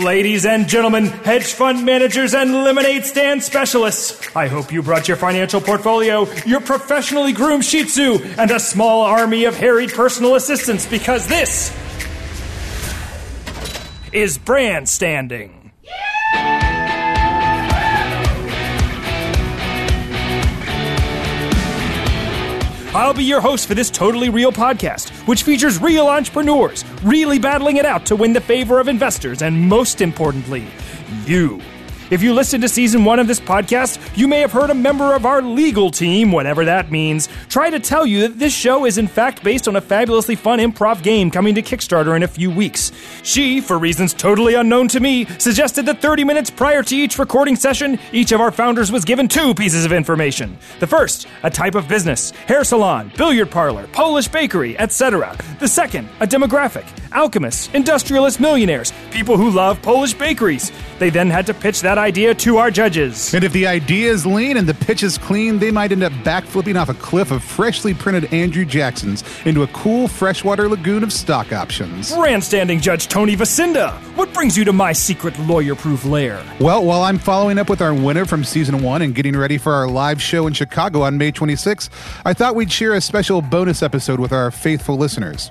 Ladies 0.00 0.46
and 0.46 0.66
gentlemen, 0.66 1.08
hedge 1.08 1.52
fund 1.52 1.84
managers 1.84 2.32
and 2.32 2.64
lemonade 2.64 3.04
stand 3.04 3.42
specialists, 3.42 4.34
I 4.34 4.46
hope 4.46 4.72
you 4.72 4.82
brought 4.82 5.08
your 5.08 5.18
financial 5.18 5.60
portfolio, 5.60 6.26
your 6.46 6.62
professionally 6.62 7.34
groomed 7.34 7.66
Shih 7.66 7.84
Tzu, 7.84 8.18
and 8.38 8.50
a 8.50 8.58
small 8.58 9.02
army 9.02 9.44
of 9.44 9.54
harried 9.54 9.92
personal 9.92 10.36
assistants 10.36 10.86
because 10.86 11.26
this 11.26 11.70
is 14.10 14.38
brand 14.38 14.88
standing. 14.88 15.59
I'll 23.00 23.14
be 23.14 23.24
your 23.24 23.40
host 23.40 23.66
for 23.66 23.74
this 23.74 23.88
totally 23.88 24.28
real 24.28 24.52
podcast, 24.52 25.08
which 25.26 25.42
features 25.42 25.80
real 25.80 26.06
entrepreneurs 26.06 26.84
really 27.02 27.38
battling 27.38 27.78
it 27.78 27.86
out 27.86 28.04
to 28.06 28.14
win 28.14 28.34
the 28.34 28.42
favor 28.42 28.78
of 28.78 28.88
investors 28.88 29.40
and, 29.40 29.58
most 29.58 30.02
importantly, 30.02 30.66
you. 31.24 31.62
If 32.10 32.24
you 32.24 32.34
listen 32.34 32.60
to 32.62 32.68
season 32.68 33.04
one 33.04 33.20
of 33.20 33.28
this 33.28 33.38
podcast, 33.38 34.00
you 34.18 34.26
may 34.26 34.40
have 34.40 34.50
heard 34.50 34.70
a 34.70 34.74
member 34.74 35.14
of 35.14 35.24
our 35.24 35.40
legal 35.40 35.92
team, 35.92 36.32
whatever 36.32 36.64
that 36.64 36.90
means, 36.90 37.28
try 37.48 37.70
to 37.70 37.78
tell 37.78 38.04
you 38.04 38.22
that 38.22 38.36
this 38.36 38.52
show 38.52 38.84
is 38.84 38.98
in 38.98 39.06
fact 39.06 39.44
based 39.44 39.68
on 39.68 39.76
a 39.76 39.80
fabulously 39.80 40.34
fun 40.34 40.58
improv 40.58 41.04
game 41.04 41.30
coming 41.30 41.54
to 41.54 41.62
Kickstarter 41.62 42.16
in 42.16 42.24
a 42.24 42.28
few 42.28 42.50
weeks. 42.50 42.90
She, 43.22 43.60
for 43.60 43.78
reasons 43.78 44.12
totally 44.12 44.54
unknown 44.54 44.88
to 44.88 44.98
me, 44.98 45.24
suggested 45.38 45.86
that 45.86 46.02
30 46.02 46.24
minutes 46.24 46.50
prior 46.50 46.82
to 46.82 46.96
each 46.96 47.16
recording 47.16 47.54
session, 47.54 47.96
each 48.10 48.32
of 48.32 48.40
our 48.40 48.50
founders 48.50 48.90
was 48.90 49.04
given 49.04 49.28
two 49.28 49.54
pieces 49.54 49.84
of 49.84 49.92
information. 49.92 50.58
The 50.80 50.88
first, 50.88 51.28
a 51.44 51.50
type 51.50 51.76
of 51.76 51.86
business, 51.86 52.32
hair 52.32 52.64
salon, 52.64 53.12
billiard 53.16 53.52
parlor, 53.52 53.86
Polish 53.92 54.26
bakery, 54.26 54.76
etc. 54.80 55.36
The 55.60 55.68
second, 55.68 56.08
a 56.18 56.26
demographic, 56.26 56.88
alchemists, 57.12 57.72
industrialist 57.72 58.40
millionaires, 58.40 58.92
people 59.12 59.36
who 59.36 59.50
love 59.50 59.80
Polish 59.80 60.14
bakeries. 60.14 60.72
They 60.98 61.10
then 61.10 61.30
had 61.30 61.46
to 61.46 61.54
pitch 61.54 61.82
that 61.82 61.99
idea 62.00 62.34
to 62.34 62.56
our 62.56 62.70
judges. 62.70 63.32
And 63.32 63.44
if 63.44 63.52
the 63.52 63.66
idea 63.66 64.10
is 64.10 64.26
lean 64.26 64.56
and 64.56 64.68
the 64.68 64.74
pitch 64.74 65.04
is 65.04 65.18
clean, 65.18 65.58
they 65.58 65.70
might 65.70 65.92
end 65.92 66.02
up 66.02 66.12
backflipping 66.24 66.80
off 66.80 66.88
a 66.88 66.94
cliff 66.94 67.30
of 67.30 67.44
freshly 67.44 67.94
printed 67.94 68.32
Andrew 68.32 68.64
Jacksons 68.64 69.22
into 69.44 69.62
a 69.62 69.68
cool 69.68 70.08
freshwater 70.08 70.68
lagoon 70.68 71.04
of 71.04 71.12
stock 71.12 71.52
options. 71.52 72.10
Brandstanding 72.10 72.80
Judge 72.80 73.06
Tony 73.06 73.36
Vasinda, 73.36 73.92
what 74.16 74.32
brings 74.34 74.56
you 74.56 74.64
to 74.64 74.72
my 74.72 74.92
secret 74.92 75.38
lawyer 75.40 75.76
proof 75.76 76.04
lair? 76.04 76.42
Well, 76.58 76.84
while 76.84 77.02
I'm 77.02 77.18
following 77.18 77.58
up 77.58 77.70
with 77.70 77.80
our 77.80 77.94
winner 77.94 78.24
from 78.24 78.42
season 78.42 78.82
one 78.82 79.02
and 79.02 79.14
getting 79.14 79.36
ready 79.36 79.58
for 79.58 79.72
our 79.72 79.86
live 79.86 80.20
show 80.20 80.46
in 80.46 80.52
Chicago 80.52 81.02
on 81.02 81.18
May 81.18 81.30
26th, 81.30 81.90
I 82.24 82.34
thought 82.34 82.56
we'd 82.56 82.72
share 82.72 82.94
a 82.94 83.00
special 83.00 83.42
bonus 83.42 83.82
episode 83.82 84.18
with 84.18 84.32
our 84.32 84.50
faithful 84.50 84.96
listeners. 84.96 85.50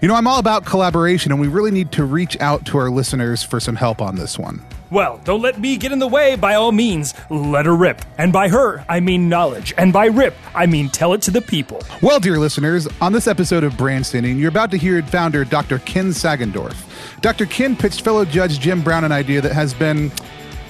You 0.00 0.08
know, 0.08 0.16
I'm 0.16 0.26
all 0.26 0.40
about 0.40 0.64
collaboration, 0.64 1.30
and 1.30 1.40
we 1.40 1.46
really 1.46 1.70
need 1.70 1.92
to 1.92 2.04
reach 2.04 2.36
out 2.40 2.66
to 2.66 2.78
our 2.78 2.90
listeners 2.90 3.44
for 3.44 3.60
some 3.60 3.76
help 3.76 4.02
on 4.02 4.16
this 4.16 4.36
one. 4.36 4.60
Well, 4.92 5.22
don't 5.24 5.40
let 5.40 5.58
me 5.58 5.78
get 5.78 5.90
in 5.90 6.00
the 6.00 6.06
way. 6.06 6.36
By 6.36 6.54
all 6.54 6.70
means, 6.70 7.14
let 7.30 7.64
her 7.64 7.74
rip. 7.74 8.02
And 8.18 8.30
by 8.30 8.50
her, 8.50 8.84
I 8.90 9.00
mean 9.00 9.26
knowledge. 9.26 9.72
And 9.78 9.90
by 9.90 10.04
rip, 10.04 10.34
I 10.54 10.66
mean 10.66 10.90
tell 10.90 11.14
it 11.14 11.22
to 11.22 11.30
the 11.30 11.40
people. 11.40 11.80
Well, 12.02 12.20
dear 12.20 12.36
listeners, 12.36 12.86
on 13.00 13.14
this 13.14 13.26
episode 13.26 13.64
of 13.64 13.72
Brandstanding, 13.72 14.38
you're 14.38 14.50
about 14.50 14.70
to 14.72 14.76
hear 14.76 15.02
founder 15.02 15.46
Dr. 15.46 15.78
Ken 15.78 16.10
Sagendorf. 16.10 16.76
Dr. 17.22 17.46
Ken 17.46 17.74
pitched 17.74 18.02
fellow 18.02 18.26
judge 18.26 18.60
Jen 18.60 18.82
Brown 18.82 19.04
an 19.04 19.12
idea 19.12 19.40
that 19.40 19.52
has 19.52 19.72
been 19.72 20.12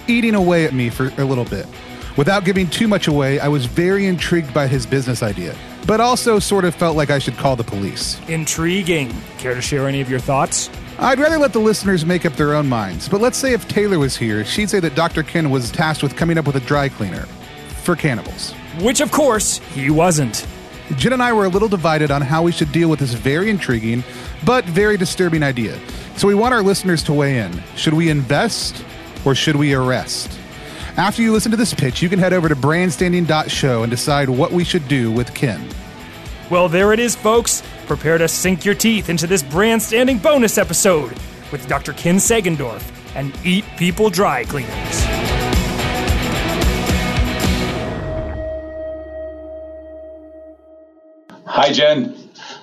eating 0.06 0.36
away 0.36 0.66
at 0.66 0.72
me 0.72 0.88
for 0.88 1.12
a 1.18 1.24
little 1.24 1.44
bit. 1.44 1.66
Without 2.16 2.44
giving 2.44 2.70
too 2.70 2.86
much 2.86 3.08
away, 3.08 3.40
I 3.40 3.48
was 3.48 3.66
very 3.66 4.06
intrigued 4.06 4.54
by 4.54 4.68
his 4.68 4.86
business 4.86 5.24
idea, 5.24 5.56
but 5.84 6.00
also 6.00 6.38
sort 6.38 6.64
of 6.64 6.76
felt 6.76 6.96
like 6.96 7.10
I 7.10 7.18
should 7.18 7.36
call 7.36 7.56
the 7.56 7.64
police. 7.64 8.20
Intriguing. 8.28 9.12
Care 9.38 9.54
to 9.54 9.60
share 9.60 9.88
any 9.88 10.00
of 10.00 10.08
your 10.08 10.20
thoughts? 10.20 10.70
I'd 10.98 11.18
rather 11.18 11.38
let 11.38 11.52
the 11.52 11.58
listeners 11.58 12.04
make 12.04 12.24
up 12.24 12.34
their 12.34 12.54
own 12.54 12.68
minds, 12.68 13.08
but 13.08 13.20
let's 13.20 13.38
say 13.38 13.52
if 13.52 13.66
Taylor 13.66 13.98
was 13.98 14.16
here, 14.16 14.44
she'd 14.44 14.70
say 14.70 14.78
that 14.80 14.94
Dr. 14.94 15.22
Ken 15.22 15.50
was 15.50 15.70
tasked 15.70 16.02
with 16.02 16.16
coming 16.16 16.38
up 16.38 16.46
with 16.46 16.56
a 16.56 16.60
dry 16.60 16.88
cleaner 16.88 17.26
for 17.82 17.96
cannibals. 17.96 18.52
Which, 18.80 19.00
of 19.00 19.10
course, 19.10 19.58
he 19.74 19.90
wasn't. 19.90 20.46
Jen 20.96 21.14
and 21.14 21.22
I 21.22 21.32
were 21.32 21.46
a 21.46 21.48
little 21.48 21.68
divided 21.68 22.10
on 22.10 22.22
how 22.22 22.42
we 22.42 22.52
should 22.52 22.70
deal 22.72 22.88
with 22.88 23.00
this 23.00 23.14
very 23.14 23.50
intriguing 23.50 24.04
but 24.44 24.64
very 24.66 24.96
disturbing 24.96 25.42
idea. 25.42 25.78
So 26.16 26.28
we 26.28 26.34
want 26.34 26.54
our 26.54 26.62
listeners 26.62 27.02
to 27.04 27.12
weigh 27.12 27.38
in. 27.38 27.62
Should 27.76 27.94
we 27.94 28.10
invest 28.10 28.84
or 29.24 29.34
should 29.34 29.56
we 29.56 29.74
arrest? 29.74 30.38
After 30.96 31.22
you 31.22 31.32
listen 31.32 31.50
to 31.52 31.56
this 31.56 31.72
pitch, 31.72 32.02
you 32.02 32.08
can 32.08 32.18
head 32.18 32.34
over 32.34 32.48
to 32.48 32.56
brandstanding.show 32.56 33.82
and 33.82 33.90
decide 33.90 34.28
what 34.28 34.52
we 34.52 34.62
should 34.62 34.86
do 34.88 35.10
with 35.10 35.32
Ken. 35.34 35.66
Well, 36.50 36.68
there 36.68 36.92
it 36.92 37.00
is, 37.00 37.14
folks. 37.16 37.62
Prepare 37.92 38.16
to 38.16 38.26
sink 38.26 38.64
your 38.64 38.74
teeth 38.74 39.10
into 39.10 39.26
this 39.26 39.42
brand 39.42 39.82
standing 39.82 40.16
bonus 40.16 40.56
episode 40.56 41.12
with 41.52 41.68
Dr. 41.68 41.92
Ken 41.92 42.16
Sagendorf 42.16 42.90
and 43.14 43.36
Eat 43.44 43.66
People 43.76 44.08
Dry 44.08 44.44
Cleaners. 44.44 45.04
Hi, 51.44 51.70
Jen. 51.70 52.16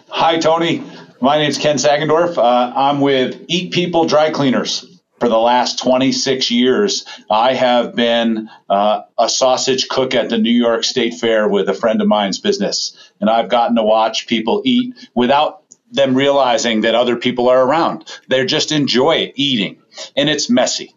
Hi, 0.08 0.40
Tony. 0.40 0.84
My 1.22 1.38
name's 1.38 1.60
Ken 1.60 1.76
Sagendorf. 1.76 2.40
Uh, 2.40 2.74
I'm 2.76 3.00
with 3.00 3.40
Eat 3.48 3.72
People 3.72 4.06
Dry 4.06 4.32
Cleaners. 4.32 4.89
For 5.20 5.28
the 5.28 5.38
last 5.38 5.80
26 5.80 6.50
years, 6.50 7.06
I 7.30 7.54
have 7.54 7.94
been 7.96 8.50
uh, 8.70 9.02
a 9.18 9.28
sausage 9.28 9.90
cook 9.90 10.16
at 10.16 10.30
the 10.30 10.38
New 10.38 10.52
York 10.52 10.84
State 10.86 11.16
Fair 11.16 11.48
with 11.48 11.68
a 11.68 11.74
friend 11.74 12.02
of 12.02 12.08
mine's 12.08 12.40
business. 12.40 12.96
And 13.20 13.30
I've 13.30 13.50
gotten 13.50 13.76
to 13.76 13.84
watch 13.84 14.28
people 14.28 14.62
eat 14.64 15.10
without 15.14 15.64
them 15.92 16.16
realizing 16.16 16.82
that 16.82 16.96
other 16.96 17.18
people 17.18 17.50
are 17.50 17.62
around. 17.62 18.06
They 18.28 18.46
just 18.46 18.72
enjoy 18.72 19.34
eating, 19.36 19.82
and 20.16 20.30
it's 20.30 20.50
messy. 20.50 20.96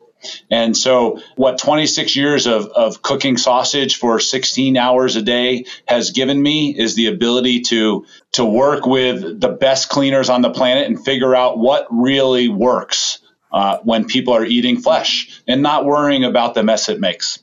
And 0.50 0.76
so, 0.76 1.20
what 1.34 1.58
26 1.58 2.14
years 2.14 2.46
of, 2.46 2.66
of 2.66 3.02
cooking 3.02 3.36
sausage 3.36 3.96
for 3.96 4.20
16 4.20 4.76
hours 4.76 5.16
a 5.16 5.22
day 5.22 5.64
has 5.86 6.10
given 6.10 6.40
me 6.40 6.70
is 6.70 6.94
the 6.94 7.06
ability 7.06 7.62
to, 7.62 8.06
to 8.32 8.44
work 8.44 8.86
with 8.86 9.40
the 9.40 9.48
best 9.48 9.88
cleaners 9.88 10.28
on 10.28 10.42
the 10.42 10.50
planet 10.50 10.86
and 10.86 11.04
figure 11.04 11.34
out 11.34 11.58
what 11.58 11.88
really 11.90 12.48
works 12.48 13.18
uh, 13.52 13.78
when 13.84 14.06
people 14.06 14.34
are 14.34 14.44
eating 14.44 14.80
flesh 14.80 15.42
and 15.46 15.62
not 15.62 15.84
worrying 15.84 16.24
about 16.24 16.54
the 16.54 16.62
mess 16.62 16.88
it 16.88 17.00
makes. 17.00 17.38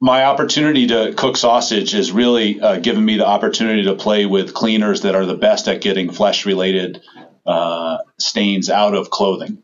My 0.00 0.24
opportunity 0.24 0.88
to 0.88 1.14
cook 1.16 1.36
sausage 1.36 1.92
has 1.92 2.12
really 2.12 2.60
uh, 2.60 2.78
given 2.80 3.04
me 3.04 3.16
the 3.16 3.26
opportunity 3.26 3.84
to 3.84 3.94
play 3.94 4.26
with 4.26 4.54
cleaners 4.54 5.02
that 5.02 5.14
are 5.14 5.24
the 5.24 5.36
best 5.36 5.68
at 5.68 5.80
getting 5.80 6.10
flesh 6.10 6.44
related 6.44 7.02
uh, 7.46 7.98
stains 8.18 8.68
out 8.68 8.94
of 8.94 9.10
clothing. 9.10 9.62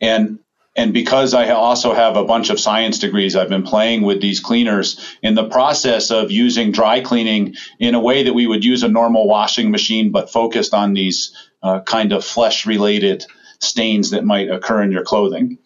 And 0.00 0.38
and 0.76 0.92
because 0.92 1.32
I 1.32 1.50
also 1.50 1.94
have 1.94 2.16
a 2.16 2.24
bunch 2.24 2.50
of 2.50 2.60
science 2.60 2.98
degrees, 2.98 3.34
I've 3.34 3.48
been 3.48 3.62
playing 3.62 4.02
with 4.02 4.20
these 4.20 4.40
cleaners 4.40 5.16
in 5.22 5.34
the 5.34 5.48
process 5.48 6.10
of 6.10 6.30
using 6.30 6.70
dry 6.70 7.00
cleaning 7.00 7.54
in 7.80 7.94
a 7.94 8.00
way 8.00 8.24
that 8.24 8.34
we 8.34 8.46
would 8.46 8.62
use 8.62 8.82
a 8.82 8.88
normal 8.88 9.26
washing 9.26 9.70
machine, 9.70 10.12
but 10.12 10.30
focused 10.30 10.74
on 10.74 10.92
these 10.92 11.34
uh, 11.62 11.80
kind 11.80 12.12
of 12.12 12.26
flesh 12.26 12.66
related 12.66 13.24
stains 13.60 14.10
that 14.10 14.24
might 14.24 14.50
occur 14.50 14.82
in 14.82 14.90
your 14.92 15.04
clothing. 15.04 15.58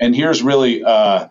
And 0.00 0.14
here's 0.14 0.42
really 0.42 0.84
uh, 0.84 1.28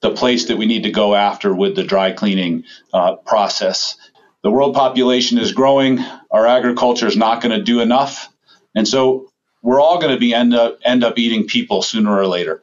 the 0.00 0.10
place 0.12 0.46
that 0.46 0.56
we 0.56 0.66
need 0.66 0.84
to 0.84 0.90
go 0.90 1.14
after 1.14 1.54
with 1.54 1.76
the 1.76 1.84
dry 1.84 2.12
cleaning 2.12 2.64
uh, 2.92 3.16
process. 3.16 3.96
The 4.42 4.50
world 4.50 4.74
population 4.74 5.38
is 5.38 5.52
growing. 5.52 5.98
Our 6.30 6.46
agriculture 6.46 7.06
is 7.06 7.16
not 7.16 7.42
going 7.42 7.56
to 7.56 7.64
do 7.64 7.80
enough, 7.80 8.28
and 8.74 8.86
so 8.86 9.32
we're 9.62 9.80
all 9.80 9.98
going 9.98 10.12
to 10.12 10.20
be 10.20 10.32
end 10.32 10.54
up 10.54 10.78
end 10.84 11.02
up 11.02 11.18
eating 11.18 11.46
people 11.46 11.82
sooner 11.82 12.16
or 12.16 12.26
later. 12.26 12.62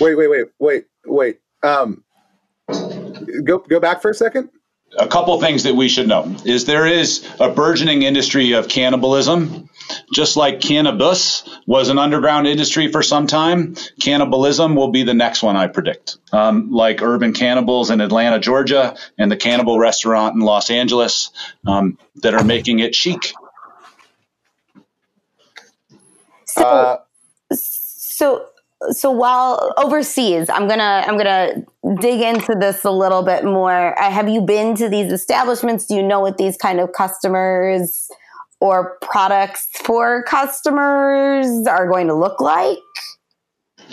Wait, 0.00 0.14
wait, 0.14 0.28
wait, 0.28 0.46
wait, 0.58 0.84
wait. 1.04 1.40
Um, 1.62 2.04
go 2.68 3.58
go 3.58 3.80
back 3.80 4.02
for 4.02 4.10
a 4.10 4.14
second. 4.14 4.50
A 4.98 5.06
couple 5.08 5.38
things 5.40 5.64
that 5.64 5.74
we 5.74 5.88
should 5.88 6.08
know 6.08 6.36
is 6.44 6.64
there 6.64 6.86
is 6.86 7.28
a 7.40 7.50
burgeoning 7.50 8.02
industry 8.02 8.52
of 8.52 8.68
cannibalism. 8.68 9.68
Just 10.14 10.36
like 10.36 10.60
cannabis 10.60 11.48
was 11.66 11.88
an 11.88 11.98
underground 11.98 12.46
industry 12.46 12.90
for 12.90 13.02
some 13.02 13.26
time, 13.26 13.74
cannibalism 14.00 14.76
will 14.76 14.90
be 14.90 15.02
the 15.02 15.14
next 15.14 15.42
one, 15.42 15.56
I 15.56 15.66
predict. 15.66 16.18
Um, 16.32 16.70
like 16.70 17.02
Urban 17.02 17.32
Cannibals 17.32 17.90
in 17.90 18.00
Atlanta, 18.00 18.38
Georgia, 18.38 18.96
and 19.18 19.30
the 19.30 19.36
Cannibal 19.36 19.78
Restaurant 19.78 20.34
in 20.34 20.40
Los 20.40 20.70
Angeles 20.70 21.30
um, 21.66 21.98
that 22.16 22.34
are 22.34 22.44
making 22.44 22.78
it 22.78 22.94
chic. 22.94 23.34
So, 26.46 26.62
uh, 26.62 26.96
so 27.52 28.46
so 28.90 29.10
while 29.10 29.72
overseas 29.76 30.48
i'm 30.50 30.68
gonna 30.68 31.04
i'm 31.06 31.16
gonna 31.16 31.64
dig 32.00 32.20
into 32.20 32.54
this 32.58 32.84
a 32.84 32.90
little 32.90 33.22
bit 33.22 33.44
more. 33.44 33.98
Uh, 33.98 34.10
have 34.10 34.28
you 34.28 34.40
been 34.40 34.74
to 34.76 34.88
these 34.88 35.12
establishments? 35.12 35.86
Do 35.86 35.94
you 35.94 36.02
know 36.02 36.20
what 36.20 36.38
these 36.38 36.56
kind 36.56 36.80
of 36.80 36.92
customers 36.92 38.10
or 38.60 38.96
products 39.02 39.68
for 39.84 40.22
customers 40.24 41.66
are 41.66 41.88
going 41.88 42.06
to 42.06 42.14
look 42.14 42.40
like? 42.40 42.78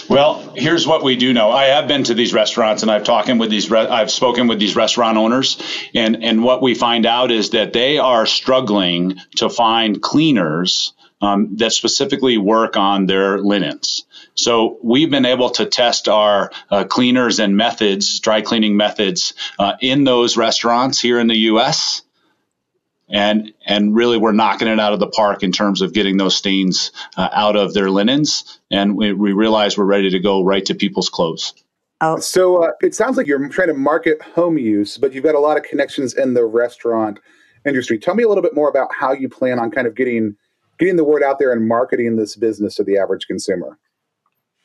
Well, 0.08 0.54
here's 0.56 0.88
what 0.88 1.04
we 1.04 1.18
do 1.18 1.34
know. 1.34 1.52
I 1.52 1.66
have 1.66 1.88
been 1.88 2.04
to 2.06 2.14
these 2.14 2.34
restaurants 2.34 2.82
and 2.82 2.90
I've 2.90 3.04
talking 3.04 3.38
with 3.38 3.50
these 3.50 3.70
re- 3.70 3.88
I've 3.88 4.10
spoken 4.10 4.48
with 4.48 4.58
these 4.58 4.76
restaurant 4.76 5.18
owners 5.18 5.62
and 5.94 6.24
and 6.24 6.44
what 6.44 6.62
we 6.62 6.76
find 6.76 7.06
out 7.06 7.30
is 7.30 7.50
that 7.50 7.74
they 7.74 7.98
are 7.98 8.26
struggling 8.26 9.18
to 9.36 9.50
find 9.50 10.02
cleaners 10.02 10.94
um, 11.22 11.56
that 11.58 11.72
specifically 11.72 12.38
work 12.38 12.78
on 12.78 13.06
their 13.06 13.38
linens. 13.38 14.06
So 14.34 14.78
we've 14.82 15.10
been 15.10 15.26
able 15.26 15.52
to 15.52 15.66
test 15.66 16.08
our 16.08 16.52
uh, 16.70 16.86
cleaners 16.86 17.40
and 17.40 17.56
methods, 17.56 18.20
dry 18.20 18.42
cleaning 18.42 18.78
methods, 18.78 19.34
uh, 19.60 19.74
in 19.82 20.04
those 20.04 20.38
restaurants 20.38 21.00
here 21.00 21.20
in 21.20 21.28
the 21.28 21.38
U.S. 21.38 22.02
And 23.10 23.54
and 23.66 23.94
really, 23.94 24.18
we're 24.18 24.32
knocking 24.32 24.70
it 24.70 24.80
out 24.80 24.94
of 24.94 25.00
the 25.00 25.10
park 25.10 25.44
in 25.44 25.52
terms 25.52 25.82
of 25.82 25.94
getting 25.94 26.16
those 26.16 26.36
stains 26.36 26.92
uh, 27.18 27.28
out 27.32 27.58
of 27.58 27.74
their 27.74 27.90
linens. 27.90 28.60
And 28.72 28.96
we, 28.96 29.12
we 29.12 29.34
realize 29.34 29.78
we're 29.78 29.84
ready 29.84 30.12
to 30.12 30.20
go 30.20 30.44
right 30.44 30.66
to 30.66 30.76
people's 30.76 31.10
clothes. 31.10 31.54
Oh. 32.00 32.20
So 32.20 32.64
uh, 32.64 32.72
it 32.82 32.96
sounds 32.96 33.18
like 33.18 33.28
you're 33.28 33.48
trying 33.50 33.68
to 33.68 33.74
market 33.74 34.22
home 34.22 34.58
use, 34.58 34.98
but 34.98 35.14
you've 35.14 35.24
got 35.24 35.36
a 35.36 35.40
lot 35.40 35.58
of 35.58 35.64
connections 35.64 36.16
in 36.16 36.34
the 36.34 36.46
restaurant 36.46 37.20
industry. 37.66 38.00
Tell 38.00 38.16
me 38.16 38.24
a 38.24 38.28
little 38.28 38.42
bit 38.42 38.56
more 38.56 38.70
about 38.70 38.90
how 38.94 39.12
you 39.12 39.30
plan 39.30 39.60
on 39.60 39.72
kind 39.72 39.86
of 39.86 39.94
getting 39.94 40.36
getting 40.82 40.96
the 40.96 41.04
word 41.04 41.22
out 41.22 41.38
there 41.38 41.52
and 41.52 41.68
marketing 41.68 42.16
this 42.16 42.36
business 42.36 42.74
to 42.76 42.84
the 42.84 42.98
average 42.98 43.28
consumer. 43.28 43.78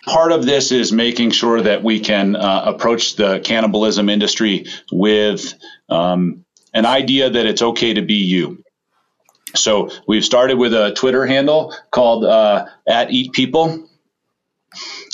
Part 0.07 0.33
of 0.33 0.47
this 0.47 0.73
is 0.73 0.91
making 0.91 1.33
sure 1.33 1.61
that 1.61 1.85
we 1.85 2.01
can 2.01 2.35
uh, 2.35 2.63
approach 2.65 3.17
the 3.17 3.41
cannibalism 3.41 4.09
industry 4.09 4.65
with 4.91 5.53
um, 5.91 6.47
an 6.73 6.87
idea 6.87 7.29
that 7.29 7.45
it's 7.45 7.61
okay 7.61 7.93
to 7.93 8.03
be 8.03 8.15
you. 8.15 8.65
So 9.55 9.91
we've 10.09 10.25
started 10.25 10.57
with 10.57 10.73
a 10.73 10.95
Twitter 10.95 11.27
handle 11.27 11.75
called 11.91 12.25
uh, 12.25 12.67
at 12.89 13.11
Eat 13.11 13.33
People, 13.33 13.87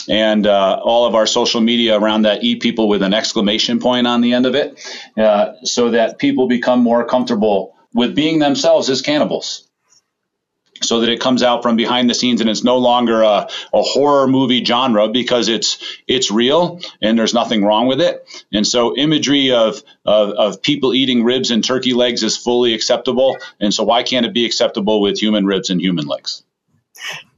and 0.08 0.46
uh, 0.46 0.80
all 0.84 1.06
of 1.06 1.16
our 1.16 1.26
social 1.26 1.60
media 1.60 1.98
around 1.98 2.22
that 2.22 2.44
eat 2.44 2.62
people 2.62 2.88
with 2.88 3.02
an 3.02 3.12
exclamation 3.12 3.80
point 3.80 4.06
on 4.06 4.20
the 4.20 4.34
end 4.34 4.46
of 4.46 4.54
it 4.54 4.80
uh, 5.18 5.52
so 5.64 5.90
that 5.90 6.18
people 6.18 6.48
become 6.48 6.80
more 6.80 7.04
comfortable 7.04 7.74
with 7.92 8.14
being 8.14 8.38
themselves 8.38 8.88
as 8.88 9.02
cannibals 9.02 9.68
so 10.82 11.00
that 11.00 11.08
it 11.08 11.20
comes 11.20 11.42
out 11.42 11.62
from 11.62 11.76
behind 11.76 12.08
the 12.08 12.14
scenes 12.14 12.40
and 12.40 12.50
it's 12.50 12.64
no 12.64 12.78
longer 12.78 13.22
a, 13.22 13.48
a 13.72 13.82
horror 13.82 14.26
movie 14.26 14.64
genre 14.64 15.08
because 15.08 15.48
it's 15.48 15.78
it's 16.06 16.30
real 16.30 16.80
and 17.00 17.18
there's 17.18 17.34
nothing 17.34 17.64
wrong 17.64 17.86
with 17.86 18.00
it. 18.00 18.26
And 18.52 18.66
so 18.66 18.96
imagery 18.96 19.52
of, 19.52 19.82
of, 20.04 20.30
of 20.30 20.62
people 20.62 20.94
eating 20.94 21.24
ribs 21.24 21.50
and 21.50 21.64
turkey 21.64 21.94
legs 21.94 22.22
is 22.22 22.36
fully 22.36 22.74
acceptable. 22.74 23.38
And 23.60 23.72
so 23.72 23.84
why 23.84 24.02
can't 24.02 24.26
it 24.26 24.32
be 24.32 24.46
acceptable 24.46 25.00
with 25.00 25.18
human 25.18 25.46
ribs 25.46 25.70
and 25.70 25.80
human 25.80 26.06
legs 26.06 26.42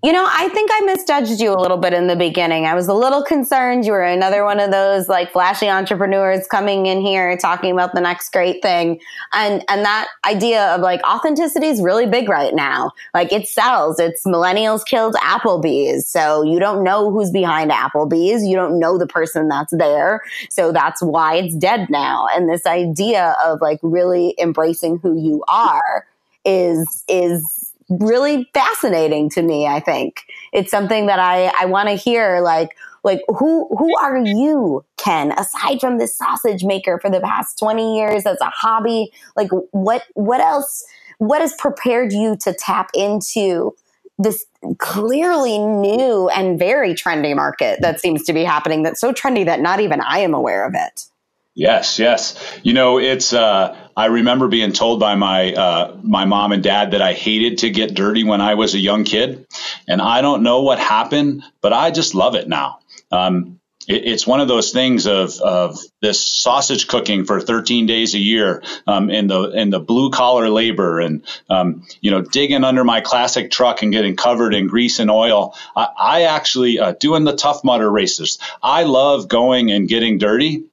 you 0.05 0.13
know, 0.13 0.29
I 0.31 0.51
think 0.51 0.71
I 0.71 0.81
misjudged 0.85 1.41
you 1.41 1.51
a 1.51 1.57
little 1.57 1.79
bit 1.79 1.95
in 1.95 2.09
the 2.09 2.15
beginning. 2.15 2.67
I 2.67 2.75
was 2.75 2.89
a 2.89 2.93
little 2.93 3.25
concerned. 3.25 3.87
You 3.87 3.93
were 3.93 4.03
another 4.03 4.45
one 4.45 4.61
of 4.61 4.71
those 4.71 5.09
like 5.09 5.33
flashy 5.33 5.67
entrepreneurs 5.67 6.47
coming 6.47 6.85
in 6.85 7.01
here 7.01 7.39
talking 7.39 7.73
about 7.73 7.95
the 7.95 8.03
next 8.03 8.31
great 8.31 8.61
thing. 8.61 9.01
And 9.33 9.65
and 9.67 9.83
that 9.83 10.09
idea 10.27 10.67
of 10.75 10.83
like 10.83 11.01
authenticity 11.05 11.69
is 11.69 11.81
really 11.81 12.05
big 12.05 12.29
right 12.29 12.55
now. 12.55 12.91
Like 13.15 13.33
it 13.33 13.49
sells. 13.49 13.99
It's 13.99 14.27
millennials 14.27 14.85
killed 14.85 15.15
Applebee's. 15.15 16.07
So 16.07 16.43
you 16.43 16.61
don't 16.61 16.85
know 16.85 17.11
who's 17.11 17.31
behind 17.31 17.71
Applebee's. 17.71 18.45
You 18.45 18.57
don't 18.57 18.79
know 18.79 18.99
the 18.99 19.07
person 19.07 19.49
that's 19.49 19.75
there. 19.75 20.21
So 20.51 20.71
that's 20.71 21.01
why 21.03 21.37
it's 21.37 21.55
dead 21.55 21.89
now. 21.89 22.27
And 22.35 22.51
this 22.51 22.67
idea 22.67 23.35
of 23.43 23.63
like 23.63 23.81
really 23.83 24.35
embracing 24.39 24.99
who 24.99 25.19
you 25.19 25.43
are 25.49 26.07
is 26.45 27.05
is 27.09 27.64
really 28.01 28.49
fascinating 28.55 29.31
to 29.31 29.43
me. 29.43 29.67
I 29.67 29.81
think 29.81 30.23
it's 30.53 30.71
something 30.71 31.07
that 31.07 31.19
I, 31.19 31.53
I 31.59 31.67
want 31.67 31.89
to 31.89 31.95
hear 31.95 32.41
like, 32.41 32.77
like 33.05 33.21
who 33.29 33.69
who 33.77 33.97
are 33.99 34.19
you 34.19 34.85
ken 34.97 35.33
aside 35.33 35.81
from 35.81 35.99
this 35.99 36.17
sausage 36.17 36.65
maker 36.65 36.99
for 36.99 37.11
the 37.11 37.21
past 37.21 37.59
20 37.59 37.97
years 37.97 38.27
as 38.27 38.41
a 38.41 38.47
hobby 38.47 39.13
like 39.37 39.51
what 39.71 40.05
what 40.15 40.41
else 40.41 40.85
what 41.19 41.41
has 41.41 41.55
prepared 41.59 42.13
you 42.13 42.37
to 42.37 42.53
tap 42.55 42.89
into 42.95 43.75
this 44.19 44.47
clearly 44.79 45.59
new 45.59 46.29
and 46.31 46.59
very 46.59 46.95
trendy 46.95 47.37
market 47.37 47.79
that 47.83 48.01
seems 48.01 48.25
to 48.25 48.33
be 48.33 48.43
happening 48.43 48.83
that's 48.83 49.01
so 49.01 49.13
trendy 49.13 49.45
that 49.45 49.61
not 49.61 49.81
even 49.81 50.01
i 50.01 50.19
am 50.19 50.33
aware 50.33 50.67
of 50.67 50.73
it 50.75 51.07
Yes, 51.55 52.01
yes. 52.01 52.37
You 52.65 52.73
know, 52.73 52.99
it's. 52.99 53.33
Uh, 53.33 53.77
I 53.97 54.07
remember 54.07 54.49
being 54.49 54.73
told 54.73 54.99
by 54.99 55.15
my 55.15 55.53
uh, 55.53 55.97
my 56.03 56.25
mom 56.25 56.51
and 56.51 56.65
dad 56.65 56.91
that 56.93 57.03
I 57.03 57.13
hated 57.13 57.59
to 57.59 57.71
get 57.71 57.95
dirty 57.95 58.25
when 58.25 58.41
I 58.41 58.55
was 58.55 58.75
a 58.75 58.79
young 58.79 59.05
kid, 59.05 59.47
and 59.87 60.03
I 60.03 60.21
don't 60.21 60.43
know 60.43 60.63
what 60.63 60.81
happened, 60.81 61.45
but 61.61 61.73
I 61.73 61.93
just 61.93 62.17
love 62.17 62.35
it 62.35 62.49
now. 62.49 62.81
Um, 63.13 63.61
it, 63.87 64.05
it's 64.05 64.27
one 64.27 64.41
of 64.41 64.49
those 64.49 64.73
things 64.73 65.07
of 65.07 65.41
of 65.41 65.79
this 66.03 66.21
sausage 66.21 66.89
cooking 66.89 67.25
for 67.25 67.41
13 67.41 67.87
days 67.87 68.17
a 68.17 68.19
year, 68.19 68.65
um, 68.89 69.09
in 69.09 69.29
the 69.29 69.51
in 69.51 69.71
the 69.71 69.79
blue 69.79 70.11
collar 70.11 70.49
labor, 70.49 70.99
and 70.99 71.25
um, 71.49 71.87
you 72.01 72.11
know, 72.11 72.21
digging 72.21 72.65
under 72.65 72.83
my 72.83 73.01
classic 73.01 73.53
truck 73.53 73.81
and 73.83 73.93
getting 73.93 74.17
covered 74.17 74.55
in 74.55 74.67
grease 74.67 74.99
and 74.99 75.09
oil. 75.09 75.55
I, 75.77 75.87
I 75.97 76.23
actually 76.23 76.81
uh, 76.81 76.95
doing 76.99 77.23
the 77.23 77.37
Tough 77.37 77.63
Mudder 77.63 77.89
races. 77.89 78.41
I 78.61 78.83
love 78.83 79.29
going 79.29 79.71
and 79.71 79.89
getting 79.89 80.19
dirty 80.19 80.65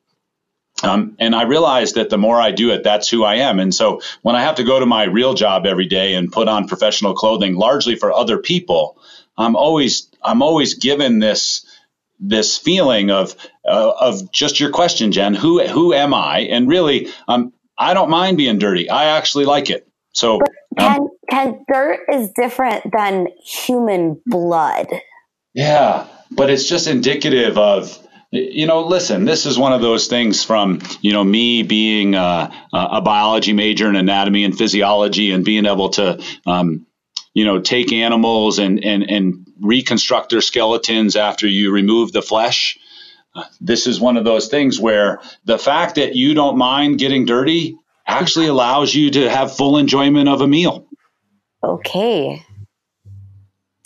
um, 0.84 1.16
and 1.20 1.36
I 1.36 1.44
realized 1.44 1.96
that 1.96 2.10
the 2.10 2.18
more 2.18 2.40
I 2.40 2.52
do 2.52 2.72
it, 2.72 2.84
that's 2.84 3.10
who 3.10 3.24
I 3.24 3.36
am. 3.36 3.60
And 3.60 3.74
so 3.74 4.02
when 4.22 4.36
I 4.36 4.42
have 4.42 4.56
to 4.56 4.64
go 4.64 4.80
to 4.80 4.86
my 4.86 5.04
real 5.04 5.34
job 5.34 5.66
every 5.66 5.86
day 5.86 6.16
and 6.16 6.32
put 6.32 6.48
on 6.48 6.68
professional 6.68 7.14
clothing, 7.14 7.56
largely 7.56 7.96
for 7.96 8.12
other 8.12 8.38
people, 8.38 8.98
I'm 9.38 9.56
always 9.56 10.10
I'm 10.24 10.42
always 10.42 10.76
given 10.76 11.20
this 11.20 11.66
this 12.20 12.58
feeling 12.58 13.10
of 13.12 13.36
uh, 13.66 13.92
of 14.00 14.32
just 14.32 14.60
your 14.60 14.72
question, 14.72 15.12
Jen. 15.12 15.34
Who 15.34 15.66
who 15.68 15.94
am 15.94 16.14
I? 16.14 16.40
And 16.40 16.68
really, 16.68 17.10
um, 17.28 17.54
I 17.78 17.94
don't 17.94 18.10
mind 18.10 18.38
being 18.38 18.60
dirty. 18.60 18.90
I 18.90 19.18
actually 19.18 19.46
like 19.46 19.70
it. 19.70 19.88
So, 20.14 20.40
Ken, 20.78 21.00
um, 21.00 21.10
can 21.30 21.66
dirt 21.72 22.02
is 22.12 22.32
different 22.32 22.92
than 22.92 23.28
human 23.44 24.22
blood. 24.26 24.88
Yeah, 25.54 26.08
but 26.30 26.50
it's 26.50 26.68
just 26.68 26.88
indicative 26.88 27.58
of 27.58 27.98
you 28.32 28.66
know, 28.66 28.82
listen, 28.82 29.26
this 29.26 29.46
is 29.46 29.58
one 29.58 29.74
of 29.74 29.82
those 29.82 30.08
things 30.08 30.44
from, 30.44 30.82
you 31.02 31.12
know, 31.12 31.24
me 31.24 31.64
being 31.64 32.16
a, 32.16 32.52
a 32.74 33.02
biology 33.02 33.52
major 33.52 33.90
in 33.90 33.98
anatomy 33.98 34.46
and 34.46 34.58
physiology 34.58 35.32
and 35.32 35.44
being 35.44 35.66
able 35.66 35.90
to, 35.90 36.24
um, 36.46 36.88
you 37.34 37.44
know, 37.44 37.60
take 37.60 37.92
animals 37.92 38.58
and, 38.58 38.84
and, 38.84 39.04
and 39.04 39.48
reconstruct 39.60 40.30
their 40.30 40.42
skeletons 40.42 41.18
after 41.18 41.46
you 41.46 41.72
remove 41.72 42.14
the 42.14 42.22
flesh. 42.22 42.78
This 43.60 43.86
is 43.86 44.00
one 44.00 44.18
of 44.18 44.24
those 44.24 44.48
things 44.48 44.80
where 44.80 45.22
the 45.46 45.60
fact 45.60 45.96
that 45.96 46.16
you 46.16 46.34
don't 46.34 46.58
mind 46.58 47.00
getting 47.00 47.26
dirty 47.26 47.78
actually 48.08 48.48
allows 48.48 48.96
you 48.96 49.12
to 49.12 49.30
have 49.30 49.56
full 49.56 49.78
enjoyment 49.78 50.30
of 50.30 50.42
a 50.42 50.48
meal. 50.48 50.88
Okay. 51.64 52.46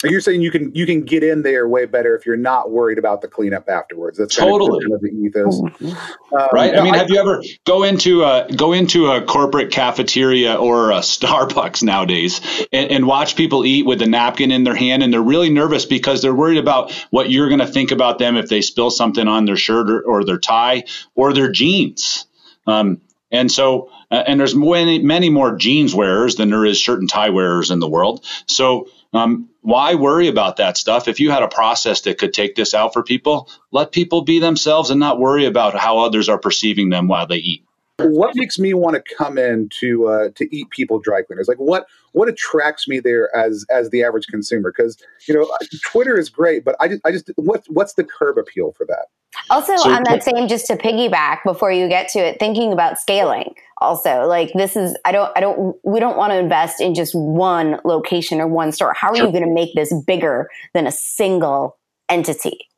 You're 0.04 0.20
saying 0.20 0.42
you 0.42 0.50
can 0.50 0.74
you 0.74 0.84
can 0.84 1.02
get 1.02 1.22
in 1.22 1.42
there 1.42 1.66
way 1.66 1.86
better 1.86 2.14
if 2.14 2.26
you're 2.26 2.36
not 2.36 2.70
worried 2.70 2.98
about 2.98 3.22
the 3.22 3.28
cleanup 3.28 3.66
afterwards. 3.66 4.18
That's 4.18 4.36
totally 4.36 4.84
kind 4.84 4.92
of 4.92 5.00
the 5.00 5.08
ethos, 5.08 5.58
um, 5.58 6.48
right? 6.52 6.76
I 6.76 6.82
mean, 6.82 6.94
I, 6.94 6.98
have 6.98 7.08
you 7.08 7.18
ever 7.18 7.42
go 7.64 7.82
into 7.82 8.22
a 8.22 8.46
go 8.54 8.74
into 8.74 9.06
a 9.06 9.24
corporate 9.24 9.72
cafeteria 9.72 10.54
or 10.56 10.90
a 10.90 10.98
Starbucks 10.98 11.82
nowadays 11.82 12.42
and, 12.72 12.90
and 12.90 13.06
watch 13.06 13.36
people 13.36 13.64
eat 13.64 13.86
with 13.86 14.02
a 14.02 14.06
napkin 14.06 14.50
in 14.50 14.64
their 14.64 14.74
hand, 14.74 15.02
and 15.02 15.10
they're 15.10 15.22
really 15.22 15.48
nervous 15.48 15.86
because 15.86 16.20
they're 16.20 16.34
worried 16.34 16.58
about 16.58 16.92
what 17.08 17.30
you're 17.30 17.48
going 17.48 17.60
to 17.60 17.66
think 17.66 17.90
about 17.90 18.18
them 18.18 18.36
if 18.36 18.50
they 18.50 18.60
spill 18.60 18.90
something 18.90 19.26
on 19.26 19.46
their 19.46 19.56
shirt 19.56 19.90
or, 19.90 20.02
or 20.02 20.24
their 20.24 20.38
tie 20.38 20.84
or 21.14 21.32
their 21.32 21.50
jeans. 21.50 22.26
Um, 22.66 23.00
and 23.30 23.50
so, 23.50 23.90
uh, 24.10 24.22
and 24.26 24.38
there's 24.38 24.54
many, 24.54 24.98
many 25.00 25.30
more 25.30 25.56
jeans 25.56 25.94
wearers 25.94 26.36
than 26.36 26.50
there 26.50 26.64
is 26.64 26.78
shirt 26.78 27.00
and 27.00 27.08
tie 27.08 27.30
wearers 27.30 27.70
in 27.70 27.80
the 27.80 27.88
world. 27.88 28.24
So, 28.46 28.88
um, 29.12 29.48
why 29.66 29.96
worry 29.96 30.28
about 30.28 30.58
that 30.58 30.76
stuff? 30.76 31.08
If 31.08 31.18
you 31.18 31.32
had 31.32 31.42
a 31.42 31.48
process 31.48 32.02
that 32.02 32.18
could 32.18 32.32
take 32.32 32.54
this 32.54 32.72
out 32.72 32.92
for 32.92 33.02
people, 33.02 33.50
let 33.72 33.90
people 33.90 34.22
be 34.22 34.38
themselves 34.38 34.90
and 34.90 35.00
not 35.00 35.18
worry 35.18 35.44
about 35.44 35.76
how 35.76 35.98
others 35.98 36.28
are 36.28 36.38
perceiving 36.38 36.88
them 36.88 37.08
while 37.08 37.26
they 37.26 37.38
eat. 37.38 37.65
What 37.98 38.32
makes 38.34 38.58
me 38.58 38.74
want 38.74 38.96
to 38.96 39.14
come 39.16 39.38
in 39.38 39.70
to 39.80 40.06
uh, 40.06 40.28
to 40.34 40.54
eat 40.54 40.68
people 40.70 40.98
dry 40.98 41.22
cleaners? 41.22 41.48
Like 41.48 41.58
what 41.58 41.86
what 42.12 42.28
attracts 42.28 42.86
me 42.86 43.00
there 43.00 43.34
as 43.34 43.64
as 43.70 43.90
the 43.90 44.04
average 44.04 44.26
consumer? 44.26 44.72
Because 44.76 44.98
you 45.26 45.34
know, 45.34 45.50
Twitter 45.82 46.18
is 46.18 46.28
great, 46.28 46.64
but 46.64 46.76
I 46.78 46.88
just 46.88 47.00
I 47.06 47.10
just 47.10 47.30
what 47.36 47.64
what's 47.68 47.94
the 47.94 48.04
curb 48.04 48.36
appeal 48.36 48.72
for 48.72 48.84
that? 48.86 49.06
Also, 49.50 49.76
so, 49.76 49.90
on 49.90 50.02
that 50.04 50.22
same, 50.22 50.48
just 50.48 50.66
to 50.66 50.76
piggyback 50.76 51.38
before 51.44 51.70
you 51.70 51.88
get 51.88 52.08
to 52.08 52.18
it, 52.18 52.38
thinking 52.38 52.72
about 52.72 52.98
scaling. 52.98 53.54
Also, 53.78 54.26
like 54.26 54.52
this 54.54 54.76
is, 54.76 54.96
I 55.04 55.12
don't, 55.12 55.30
I 55.36 55.40
don't, 55.40 55.76
we 55.84 56.00
don't 56.00 56.16
want 56.16 56.32
to 56.32 56.38
invest 56.38 56.80
in 56.80 56.94
just 56.94 57.14
one 57.14 57.78
location 57.84 58.40
or 58.40 58.46
one 58.46 58.72
store. 58.72 58.94
How 58.94 59.10
are 59.10 59.16
sure. 59.16 59.26
you 59.26 59.32
going 59.32 59.44
to 59.44 59.52
make 59.52 59.74
this 59.74 59.92
bigger 60.06 60.48
than 60.72 60.86
a 60.86 60.92
single 60.92 61.76
entity? 62.08 62.68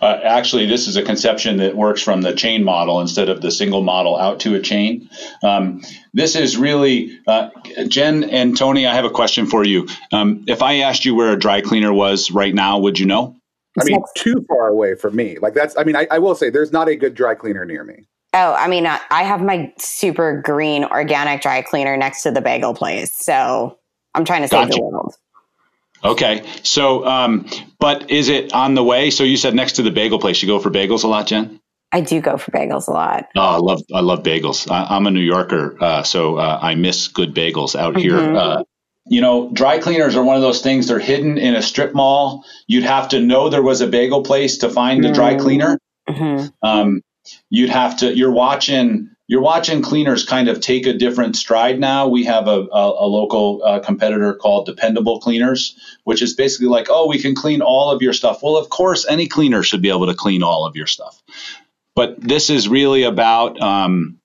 Uh, 0.00 0.20
actually, 0.24 0.66
this 0.66 0.88
is 0.88 0.96
a 0.96 1.02
conception 1.02 1.58
that 1.58 1.76
works 1.76 2.02
from 2.02 2.22
the 2.22 2.34
chain 2.34 2.64
model 2.64 3.00
instead 3.00 3.28
of 3.28 3.42
the 3.42 3.50
single 3.50 3.82
model 3.82 4.16
out 4.16 4.40
to 4.40 4.54
a 4.54 4.60
chain. 4.60 5.08
Um, 5.42 5.82
this 6.14 6.34
is 6.34 6.56
really, 6.56 7.18
uh, 7.26 7.50
Jen 7.86 8.24
and 8.24 8.56
Tony, 8.56 8.86
I 8.86 8.94
have 8.94 9.04
a 9.04 9.10
question 9.10 9.46
for 9.46 9.64
you. 9.64 9.86
Um, 10.12 10.44
if 10.46 10.62
I 10.62 10.76
asked 10.76 11.04
you 11.04 11.14
where 11.14 11.32
a 11.32 11.38
dry 11.38 11.60
cleaner 11.60 11.92
was 11.92 12.30
right 12.30 12.54
now, 12.54 12.78
would 12.78 12.98
you 12.98 13.04
know? 13.04 13.36
I 13.78 13.84
mean, 13.84 14.00
too 14.16 14.44
far 14.48 14.68
away 14.68 14.94
from 14.94 15.14
me. 15.14 15.38
Like 15.38 15.52
that's. 15.52 15.76
I 15.76 15.84
mean, 15.84 15.96
I, 15.96 16.06
I, 16.10 16.18
will 16.18 16.34
say 16.34 16.48
there's 16.48 16.72
not 16.72 16.88
a 16.88 16.96
good 16.96 17.14
dry 17.14 17.34
cleaner 17.34 17.66
near 17.66 17.84
me. 17.84 18.06
Oh, 18.32 18.54
I 18.54 18.68
mean, 18.68 18.86
I, 18.86 18.98
I 19.10 19.22
have 19.22 19.42
my 19.42 19.70
super 19.78 20.40
green 20.40 20.84
organic 20.84 21.42
dry 21.42 21.60
cleaner 21.60 21.94
next 21.94 22.22
to 22.22 22.30
the 22.30 22.40
bagel 22.40 22.72
place, 22.72 23.12
so 23.12 23.78
I'm 24.14 24.24
trying 24.24 24.40
to 24.42 24.48
save 24.48 24.68
gotcha. 24.68 24.78
the 24.78 24.82
world. 24.82 25.14
Okay, 26.04 26.44
so 26.62 27.04
um, 27.06 27.46
but 27.78 28.10
is 28.10 28.28
it 28.28 28.52
on 28.52 28.74
the 28.74 28.84
way? 28.84 29.10
So 29.10 29.24
you 29.24 29.36
said 29.36 29.54
next 29.54 29.72
to 29.72 29.82
the 29.82 29.90
bagel 29.90 30.18
place, 30.18 30.42
you 30.42 30.48
go 30.48 30.58
for 30.58 30.70
bagels 30.70 31.04
a 31.04 31.08
lot, 31.08 31.26
Jen. 31.26 31.60
I 31.92 32.00
do 32.00 32.20
go 32.20 32.36
for 32.36 32.50
bagels 32.50 32.88
a 32.88 32.90
lot. 32.90 33.26
Oh, 33.36 33.40
I 33.40 33.56
love 33.58 33.82
I 33.94 34.00
love 34.00 34.22
bagels. 34.22 34.70
I, 34.70 34.96
am 34.96 35.06
a 35.06 35.10
New 35.10 35.20
Yorker, 35.20 35.76
uh, 35.80 36.02
so 36.02 36.36
uh, 36.36 36.58
I 36.60 36.74
miss 36.74 37.08
good 37.08 37.34
bagels 37.34 37.74
out 37.74 37.94
mm-hmm. 37.94 38.02
here. 38.02 38.36
Uh, 38.36 38.62
you 39.08 39.20
know, 39.20 39.50
dry 39.52 39.78
cleaners 39.78 40.16
are 40.16 40.24
one 40.24 40.36
of 40.36 40.42
those 40.42 40.62
things. 40.62 40.88
They're 40.88 40.98
hidden 40.98 41.38
in 41.38 41.54
a 41.54 41.62
strip 41.62 41.94
mall. 41.94 42.44
You'd 42.66 42.84
have 42.84 43.10
to 43.10 43.20
know 43.20 43.48
there 43.48 43.62
was 43.62 43.80
a 43.80 43.86
bagel 43.86 44.24
place 44.24 44.58
to 44.58 44.68
find 44.68 45.04
a 45.04 45.12
dry 45.12 45.36
cleaner. 45.36 45.78
Mm-hmm. 46.08 46.48
Um, 46.62 47.02
you'd 47.50 47.70
have 47.70 47.98
to. 47.98 48.14
You're 48.14 48.32
watching. 48.32 49.10
You're 49.28 49.42
watching 49.42 49.82
cleaners 49.82 50.24
kind 50.24 50.48
of 50.48 50.60
take 50.60 50.86
a 50.86 50.92
different 50.92 51.34
stride 51.34 51.80
now. 51.80 52.06
We 52.06 52.24
have 52.24 52.46
a, 52.46 52.68
a, 52.72 53.04
a 53.04 53.06
local 53.06 53.60
uh, 53.64 53.80
competitor 53.80 54.34
called 54.34 54.66
Dependable 54.66 55.20
Cleaners, 55.20 55.76
which 56.04 56.22
is 56.22 56.34
basically 56.34 56.68
like, 56.68 56.86
oh, 56.90 57.08
we 57.08 57.20
can 57.20 57.34
clean 57.34 57.60
all 57.60 57.90
of 57.90 58.02
your 58.02 58.12
stuff. 58.12 58.40
Well, 58.42 58.56
of 58.56 58.68
course, 58.68 59.04
any 59.08 59.26
cleaner 59.26 59.64
should 59.64 59.82
be 59.82 59.90
able 59.90 60.06
to 60.06 60.14
clean 60.14 60.44
all 60.44 60.64
of 60.64 60.76
your 60.76 60.86
stuff. 60.86 61.20
But 61.96 62.20
this 62.20 62.50
is 62.50 62.68
really 62.68 63.02
about 63.02 63.60
um, 63.60 64.20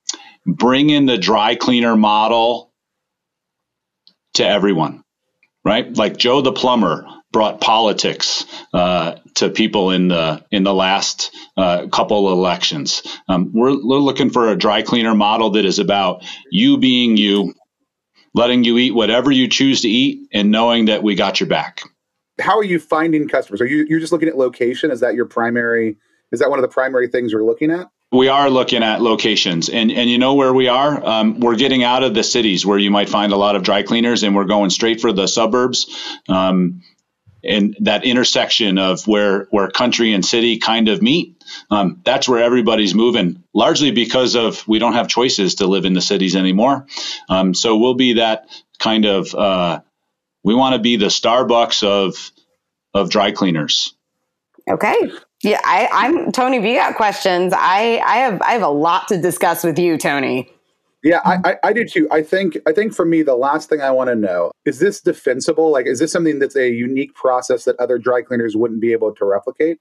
bringing 0.46 1.06
the 1.06 1.18
dry 1.18 1.56
cleaner 1.56 1.96
model 1.96 2.70
to 4.34 4.46
everyone, 4.46 5.02
right? 5.64 5.92
Like 5.96 6.16
Joe 6.16 6.42
the 6.42 6.52
plumber 6.52 7.06
brought 7.32 7.60
politics 7.60 8.44
uh, 8.72 9.16
to 9.34 9.50
people 9.50 9.90
in 9.90 10.08
the 10.08 10.44
in 10.50 10.62
the 10.62 10.74
last 10.74 11.34
uh, 11.56 11.86
couple 11.88 12.30
elections. 12.30 13.02
Um, 13.28 13.52
we're, 13.52 13.76
we're 13.84 13.98
looking 13.98 14.30
for 14.30 14.50
a 14.50 14.56
dry 14.56 14.82
cleaner 14.82 15.14
model 15.14 15.50
that 15.50 15.64
is 15.64 15.78
about 15.78 16.24
you 16.50 16.78
being 16.78 17.16
you, 17.16 17.54
letting 18.34 18.64
you 18.64 18.78
eat 18.78 18.94
whatever 18.94 19.30
you 19.30 19.48
choose 19.48 19.82
to 19.82 19.88
eat, 19.88 20.28
and 20.32 20.50
knowing 20.50 20.86
that 20.86 21.02
we 21.02 21.14
got 21.14 21.40
your 21.40 21.48
back. 21.48 21.82
How 22.40 22.58
are 22.58 22.64
you 22.64 22.78
finding 22.78 23.28
customers? 23.28 23.60
Are 23.60 23.66
you 23.66 23.86
you're 23.88 24.00
just 24.00 24.12
looking 24.12 24.28
at 24.28 24.36
location? 24.36 24.90
Is 24.90 25.00
that 25.00 25.14
your 25.14 25.26
primary 25.26 25.96
is 26.32 26.40
that 26.40 26.50
one 26.50 26.58
of 26.58 26.62
the 26.62 26.68
primary 26.68 27.08
things 27.08 27.32
you're 27.32 27.44
looking 27.44 27.70
at? 27.70 27.88
We 28.10 28.28
are 28.28 28.50
looking 28.50 28.82
at 28.82 29.00
locations, 29.00 29.70
and 29.70 29.90
and 29.90 30.10
you 30.10 30.18
know 30.18 30.34
where 30.34 30.52
we 30.52 30.68
are. 30.68 31.02
Um, 31.02 31.40
we're 31.40 31.56
getting 31.56 31.82
out 31.82 32.02
of 32.02 32.12
the 32.12 32.22
cities 32.22 32.66
where 32.66 32.78
you 32.78 32.90
might 32.90 33.08
find 33.08 33.32
a 33.32 33.36
lot 33.36 33.56
of 33.56 33.62
dry 33.62 33.82
cleaners, 33.82 34.22
and 34.22 34.36
we're 34.36 34.44
going 34.44 34.68
straight 34.68 35.00
for 35.00 35.12
the 35.14 35.26
suburbs. 35.26 35.86
Um, 36.28 36.82
and 37.44 37.76
that 37.80 38.04
intersection 38.04 38.78
of 38.78 39.06
where 39.06 39.46
where 39.50 39.68
country 39.68 40.12
and 40.12 40.24
city 40.24 40.58
kind 40.58 40.88
of 40.88 41.02
meet 41.02 41.42
um, 41.70 42.00
that's 42.04 42.28
where 42.28 42.42
everybody's 42.42 42.94
moving 42.94 43.42
largely 43.54 43.90
because 43.90 44.34
of 44.34 44.66
we 44.66 44.78
don't 44.78 44.94
have 44.94 45.08
choices 45.08 45.56
to 45.56 45.66
live 45.66 45.84
in 45.84 45.92
the 45.92 46.00
cities 46.00 46.36
anymore 46.36 46.86
um, 47.28 47.54
so 47.54 47.76
we'll 47.76 47.94
be 47.94 48.14
that 48.14 48.46
kind 48.78 49.04
of 49.04 49.34
uh, 49.34 49.80
we 50.44 50.54
want 50.54 50.74
to 50.74 50.80
be 50.80 50.96
the 50.96 51.06
starbucks 51.06 51.82
of 51.82 52.32
of 52.94 53.10
dry 53.10 53.32
cleaners 53.32 53.94
okay 54.68 55.10
yeah, 55.42 55.60
I, 55.64 55.88
I'm 55.90 56.30
Tony. 56.30 56.58
If 56.58 56.64
you 56.64 56.76
got 56.76 56.94
questions, 56.94 57.52
I, 57.52 58.00
I 58.06 58.18
have 58.18 58.40
I 58.42 58.52
have 58.52 58.62
a 58.62 58.68
lot 58.68 59.08
to 59.08 59.20
discuss 59.20 59.64
with 59.64 59.76
you, 59.76 59.98
Tony. 59.98 60.48
Yeah, 61.02 61.20
I, 61.24 61.38
I, 61.44 61.56
I 61.64 61.72
do 61.72 61.84
too. 61.84 62.06
I 62.12 62.22
think 62.22 62.56
I 62.66 62.72
think 62.72 62.94
for 62.94 63.04
me, 63.04 63.22
the 63.22 63.34
last 63.34 63.68
thing 63.68 63.80
I 63.80 63.90
want 63.90 64.08
to 64.08 64.14
know 64.14 64.52
is 64.64 64.78
this 64.78 65.00
defensible? 65.00 65.72
Like, 65.72 65.86
is 65.86 65.98
this 65.98 66.12
something 66.12 66.38
that's 66.38 66.56
a 66.56 66.70
unique 66.70 67.14
process 67.14 67.64
that 67.64 67.76
other 67.80 67.98
dry 67.98 68.22
cleaners 68.22 68.56
wouldn't 68.56 68.80
be 68.80 68.92
able 68.92 69.12
to 69.16 69.24
replicate? 69.24 69.78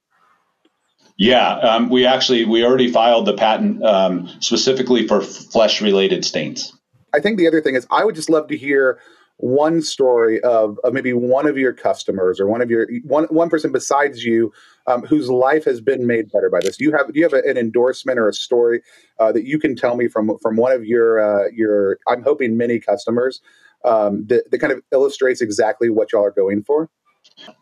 Yeah, 1.17 1.57
um, 1.59 1.89
we 1.89 2.05
actually 2.07 2.45
we 2.45 2.65
already 2.65 2.91
filed 2.91 3.27
the 3.27 3.33
patent 3.33 3.83
um, 3.83 4.27
specifically 4.39 5.07
for 5.07 5.21
flesh 5.21 5.79
related 5.79 6.25
stains. 6.25 6.73
I 7.13 7.19
think 7.19 7.37
the 7.37 7.47
other 7.47 7.61
thing 7.61 7.75
is 7.75 7.85
I 7.91 8.03
would 8.03 8.15
just 8.15 8.29
love 8.29 8.47
to 8.47 8.57
hear 8.57 8.99
one 9.41 9.81
story 9.81 10.39
of, 10.41 10.79
of 10.83 10.93
maybe 10.93 11.13
one 11.13 11.48
of 11.48 11.57
your 11.57 11.74
customers 11.74 12.39
or 12.39 12.48
one 12.48 12.62
of 12.62 12.69
your 12.69 12.88
one 13.03 13.25
one 13.25 13.50
person 13.50 13.71
besides 13.71 14.24
you 14.24 14.53
um, 14.88 15.03
whose 15.03 15.29
life 15.29 15.65
has 15.65 15.81
been 15.81 16.05
made 16.07 16.31
better 16.31 16.50
by 16.50 16.60
this. 16.62 16.77
Do 16.77 16.86
you 16.86 16.91
have 16.91 17.12
do 17.12 17.19
you 17.19 17.24
have 17.24 17.33
an 17.33 17.57
endorsement 17.57 18.19
or 18.19 18.29
a 18.29 18.33
story 18.33 18.81
uh, 19.19 19.31
that 19.31 19.45
you 19.45 19.60
can 19.60 19.75
tell 19.75 19.95
me 19.95 20.07
from 20.07 20.38
from 20.41 20.55
one 20.55 20.71
of 20.71 20.86
your 20.86 21.19
uh, 21.19 21.48
your 21.53 21.98
I'm 22.07 22.24
hoping 22.24 22.55
many 22.55 22.79
customers 22.79 23.41
um, 23.83 24.25
that, 24.27 24.50
that 24.51 24.60
kind 24.60 24.74
of 24.74 24.81
illustrates 24.91 25.41
exactly 25.41 25.89
what 25.89 26.12
y'all 26.12 26.25
are 26.25 26.31
going 26.31 26.63
for? 26.63 26.89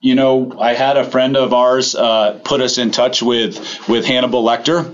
You 0.02 0.16
know, 0.16 0.60
I 0.60 0.74
had 0.74 0.98
a 0.98 1.10
friend 1.10 1.38
of 1.38 1.54
ours 1.54 1.96
uh, 1.96 2.40
put 2.44 2.62
us 2.62 2.78
in 2.78 2.92
touch 2.92 3.22
with 3.22 3.88
with 3.88 4.06
Hannibal 4.06 4.44
Lecter 4.44 4.94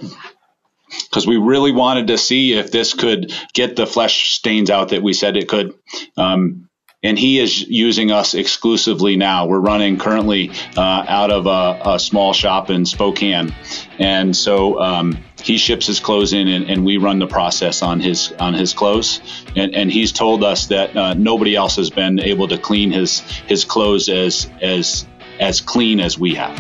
because 1.10 1.25
we 1.25 1.38
really 1.38 1.72
wanted 1.72 2.08
to 2.08 2.18
see 2.18 2.54
if 2.54 2.72
this 2.72 2.94
could 2.94 3.34
get 3.54 3.75
the 3.75 3.88
flesh 3.88 4.34
stains 4.34 4.70
out 4.70 4.89
that 4.89 5.01
we 5.01 5.13
said 5.13 5.38
it 5.38 5.48
could. 5.48 5.74
Um, 6.18 6.70
and 7.06 7.20
he 7.20 7.40
is 7.40 7.62
using 7.68 8.10
us 8.10 8.34
exclusively 8.34 9.16
now. 9.16 9.46
We're 9.46 9.60
running 9.60 9.98
currently 10.00 10.50
uh, 10.76 11.06
out 11.08 11.30
of 11.30 11.46
a, 11.46 11.94
a, 11.94 12.00
small 12.00 12.34
shop 12.34 12.72
in 12.72 12.86
Spokane, 12.86 13.54
and 14.00 14.36
so 14.36 14.80
um, 14.82 15.24
he 15.42 15.58
ships 15.58 15.86
his 15.86 16.00
clothes 16.00 16.34
in, 16.34 16.48
and, 16.48 16.70
and, 16.70 16.84
we 16.84 16.98
run 16.98 17.20
the 17.20 17.28
process 17.28 17.84
on 17.84 18.00
his 18.00 18.32
on 18.40 18.56
his 18.56 18.74
clothes. 18.74 19.22
And, 19.56 19.76
and 19.76 19.92
he's 19.92 20.12
told 20.12 20.44
us 20.44 20.68
that 20.68 20.98
uh, 20.98 21.14
nobody 21.14 21.56
else 21.56 21.76
has 21.76 21.92
been 21.92 22.20
able 22.20 22.48
to 22.48 22.58
clean 22.58 22.92
his 22.92 23.20
his 23.20 23.66
clothes 23.66 24.10
as 24.10 24.50
as 24.62 25.06
as 25.40 25.62
clean 25.62 26.00
as 26.00 26.18
we 26.18 26.34
have. 26.36 26.58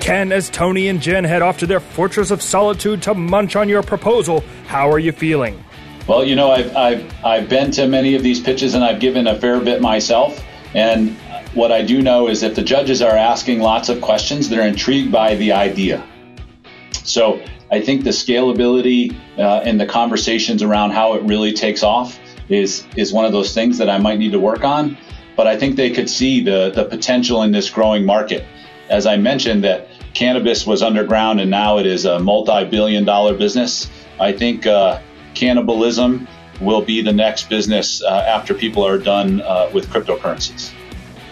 Ken, 0.00 0.30
as 0.32 0.48
Tony 0.48 0.88
and 0.88 1.02
Jen 1.02 1.24
head 1.24 1.42
off 1.42 1.58
to 1.58 1.66
their 1.66 1.80
fortress 1.80 2.30
of 2.30 2.40
solitude 2.40 3.02
to 3.02 3.12
munch 3.12 3.56
on 3.56 3.68
your 3.68 3.82
proposal, 3.82 4.44
how 4.66 4.88
are 4.90 5.00
you 5.00 5.12
feeling? 5.12 5.62
Well, 6.06 6.24
you 6.24 6.36
know, 6.36 6.52
I've, 6.52 6.76
I've, 6.76 7.24
I've 7.24 7.48
been 7.48 7.72
to 7.72 7.88
many 7.88 8.14
of 8.14 8.22
these 8.22 8.38
pitches 8.38 8.74
and 8.74 8.84
I've 8.84 9.00
given 9.00 9.26
a 9.26 9.38
fair 9.40 9.60
bit 9.60 9.80
myself. 9.80 10.40
And 10.72 11.16
what 11.52 11.72
I 11.72 11.82
do 11.82 12.00
know 12.00 12.28
is 12.28 12.40
that 12.42 12.54
the 12.54 12.62
judges 12.62 13.02
are 13.02 13.16
asking 13.16 13.58
lots 13.58 13.88
of 13.88 14.00
questions. 14.00 14.48
They're 14.48 14.66
intrigued 14.66 15.10
by 15.10 15.34
the 15.34 15.50
idea. 15.50 16.06
So 16.92 17.42
I 17.72 17.80
think 17.80 18.04
the 18.04 18.10
scalability 18.10 19.16
uh, 19.36 19.62
and 19.64 19.80
the 19.80 19.86
conversations 19.86 20.62
around 20.62 20.92
how 20.92 21.14
it 21.14 21.22
really 21.24 21.52
takes 21.52 21.82
off 21.82 22.20
is, 22.48 22.86
is 22.94 23.12
one 23.12 23.24
of 23.24 23.32
those 23.32 23.52
things 23.52 23.76
that 23.78 23.90
I 23.90 23.98
might 23.98 24.20
need 24.20 24.30
to 24.32 24.40
work 24.40 24.62
on. 24.62 24.96
But 25.36 25.48
I 25.48 25.56
think 25.56 25.74
they 25.74 25.90
could 25.90 26.08
see 26.08 26.40
the, 26.40 26.70
the 26.70 26.84
potential 26.84 27.42
in 27.42 27.50
this 27.50 27.68
growing 27.68 28.04
market. 28.06 28.44
As 28.88 29.06
I 29.06 29.16
mentioned, 29.16 29.64
that 29.64 29.88
cannabis 30.14 30.66
was 30.66 30.82
underground 30.82 31.40
and 31.40 31.50
now 31.50 31.78
it 31.78 31.86
is 31.86 32.04
a 32.04 32.20
multi 32.20 32.64
billion 32.64 33.04
dollar 33.04 33.36
business. 33.36 33.90
I 34.20 34.30
think. 34.30 34.66
Uh, 34.66 35.00
cannibalism 35.36 36.26
will 36.60 36.82
be 36.82 37.02
the 37.02 37.12
next 37.12 37.48
business 37.48 38.02
uh, 38.02 38.24
after 38.26 38.54
people 38.54 38.84
are 38.84 38.98
done 38.98 39.42
uh, 39.42 39.70
with 39.72 39.88
cryptocurrencies. 39.88 40.72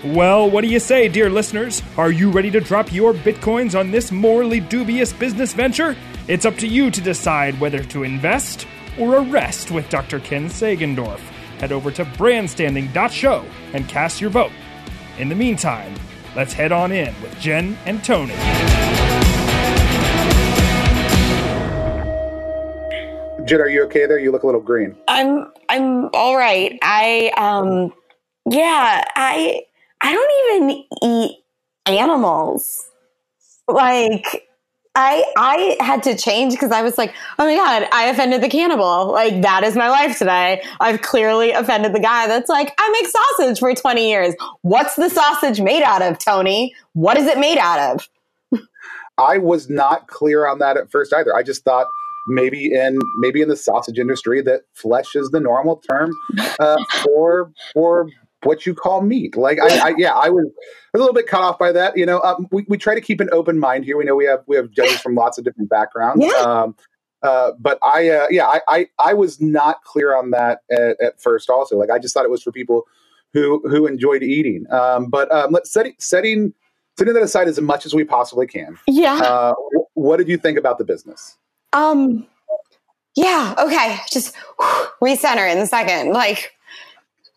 Well, 0.05 0.51
what 0.51 0.61
do 0.61 0.69
you 0.69 0.81
say, 0.81 1.09
dear 1.09 1.31
listeners? 1.31 1.83
Are 1.97 2.13
you 2.13 2.31
ready 2.31 2.51
to 2.51 2.61
drop 2.61 2.93
your 2.93 3.15
bitcoins 3.15 3.79
on 3.79 3.91
this 3.91 4.13
morally 4.13 4.61
dubious 4.61 5.15
business 5.15 5.55
venture? 5.55 5.97
It's 6.29 6.45
up 6.45 6.57
to 6.59 6.69
you 6.69 6.91
to 6.91 7.01
decide 7.01 7.59
whether 7.59 7.83
to 7.85 8.03
invest 8.03 8.67
or 8.99 9.17
arrest 9.17 9.71
with 9.71 9.89
Dr. 9.89 10.21
Ken 10.21 10.49
Sagendorf. 10.49 11.21
Head 11.59 11.73
over 11.73 11.91
to 11.93 12.05
brandstanding.show 12.05 13.45
and 13.73 13.89
cast 13.89 14.21
your 14.21 14.31
vote. 14.31 14.53
In 15.19 15.31
the 15.31 15.35
meantime, 15.35 15.95
let's 16.37 16.53
head 16.53 16.71
on 16.71 16.93
in 16.93 17.15
with 17.23 17.39
Jen 17.41 17.79
and 17.87 18.05
Tony. 18.05 18.35
Jen, 23.45 23.61
are 23.61 23.69
you 23.69 23.85
okay 23.85 24.07
there? 24.07 24.19
You 24.19 24.33
look 24.33 24.43
a 24.43 24.47
little 24.47 24.61
green. 24.61 24.97
I'm 25.07 25.53
I'm 25.69 26.09
all 26.15 26.37
right. 26.37 26.79
I 26.83 27.31
um 27.37 27.93
yeah, 28.51 29.05
I 29.17 29.63
I 30.01 30.13
don't 30.13 30.63
even 30.63 30.85
eat 31.03 31.37
animals. 31.85 32.83
Like 33.69 34.49
I 34.95 35.25
I 35.37 35.77
had 35.81 36.03
to 36.05 36.17
change 36.17 36.55
because 36.55 36.71
I 36.71 36.81
was 36.81 36.97
like, 36.97 37.13
oh 37.39 37.45
my 37.45 37.55
god, 37.55 37.87
I 37.93 38.07
offended 38.07 38.43
the 38.43 38.49
cannibal. 38.49 39.13
Like 39.13 39.43
that 39.43 39.63
is 39.63 39.77
my 39.77 39.91
life 39.91 40.19
today. 40.19 40.63
I've 40.81 41.03
clearly 41.03 41.51
offended 41.51 41.93
the 41.93 42.01
guy 42.01 42.27
that's 42.27 42.49
like, 42.49 42.73
I 42.79 42.91
make 43.03 43.11
sausage 43.11 43.59
for 43.59 43.75
20 43.75 44.09
years. 44.09 44.35
What's 44.63 44.97
the 44.97 45.11
sausage 45.11 45.61
made 45.61 45.83
out 45.83 46.01
of, 46.01 46.19
Tony? 46.19 46.75
What 46.95 47.19
is 47.19 47.27
it 47.27 47.39
made 47.39 47.59
out 47.59 47.95
of? 47.95 48.61
I 49.19 49.39
was 49.39 49.69
not 49.69 50.09
clear 50.09 50.47
on 50.47 50.61
that 50.61 50.77
at 50.77 50.91
first 50.91 51.13
either. 51.13 51.35
I 51.37 51.43
just 51.43 51.63
thought 51.65 51.87
maybe 52.29 52.73
in 52.73 52.99
maybe 53.19 53.43
in 53.43 53.49
the 53.49 53.57
sausage 53.57 53.99
industry 53.99 54.41
that 54.43 54.63
flesh 54.73 55.15
is 55.15 55.31
the 55.31 55.41
normal 55.41 55.77
term 55.77 56.13
uh, 56.59 56.77
for 57.03 57.53
for 57.73 58.09
what 58.45 58.67
you 58.67 58.75
call 58.75 59.01
meat. 59.01 59.37
Like 59.37 59.59
I, 59.61 59.89
I, 59.89 59.95
yeah, 59.97 60.13
I 60.13 60.29
was 60.29 60.47
a 60.95 60.99
little 60.99 61.15
bit 61.15 61.27
cut 61.27 61.43
off 61.43 61.59
by 61.59 61.73
that. 61.73 61.97
You 61.97 62.07
know, 62.07 62.21
um, 62.23 62.47
we, 62.51 62.65
we 62.69 62.77
try 62.77 62.95
to 62.95 63.01
keep 63.01 63.21
an 63.21 63.29
open 63.33 63.59
mind 63.59 63.85
here. 63.85 63.97
We 63.97 64.05
know 64.05 64.15
we 64.15 64.27
have 64.27 64.41
we 64.47 64.57
have 64.57 64.71
judges 64.71 65.01
from 65.01 65.15
lots 65.15 65.39
of 65.39 65.45
different 65.45 65.71
backgrounds. 65.71 66.25
Yeah. 66.25 66.41
Um, 66.41 66.77
uh, 67.23 67.53
but 67.59 67.79
I, 67.83 68.11
uh, 68.11 68.27
yeah, 68.31 68.47
I, 68.47 68.61
I, 68.69 68.87
I 68.99 69.15
was 69.15 69.41
not 69.41 69.83
clear 69.83 70.15
on 70.15 70.31
that 70.33 70.59
at, 70.71 71.01
at, 71.01 71.23
first. 71.23 71.49
Also, 71.49 71.79
like 71.79 71.91
I 71.91 71.99
just 71.99 72.13
thought 72.13 72.27
it 72.27 72.31
was 72.31 72.43
for 72.43 72.53
people 72.53 72.83
who 73.33 73.67
who 73.69 73.87
enjoyed 73.87 74.23
eating. 74.23 74.67
Um, 74.71 75.09
but 75.09 75.33
um, 75.33 75.51
let's 75.51 75.73
setting 75.73 75.95
setting 75.99 76.53
setting 76.99 77.15
that 77.15 77.23
aside 77.23 77.49
as 77.49 77.59
much 77.61 77.87
as 77.87 77.95
we 77.95 78.05
possibly 78.05 78.47
can. 78.47 78.79
Yeah. 78.87 79.15
Uh, 79.15 79.55
what 79.95 80.19
did 80.19 80.29
you 80.29 80.37
think 80.37 80.59
about 80.59 80.77
the 80.77 80.85
business? 80.85 81.39
Um, 81.75 82.27
yeah, 83.17 83.55
okay. 83.59 83.99
Just 84.11 84.35
whew, 84.59 84.87
recenter 85.03 85.51
in 85.51 85.59
a 85.59 85.67
second. 85.67 86.13
Like, 86.13 86.53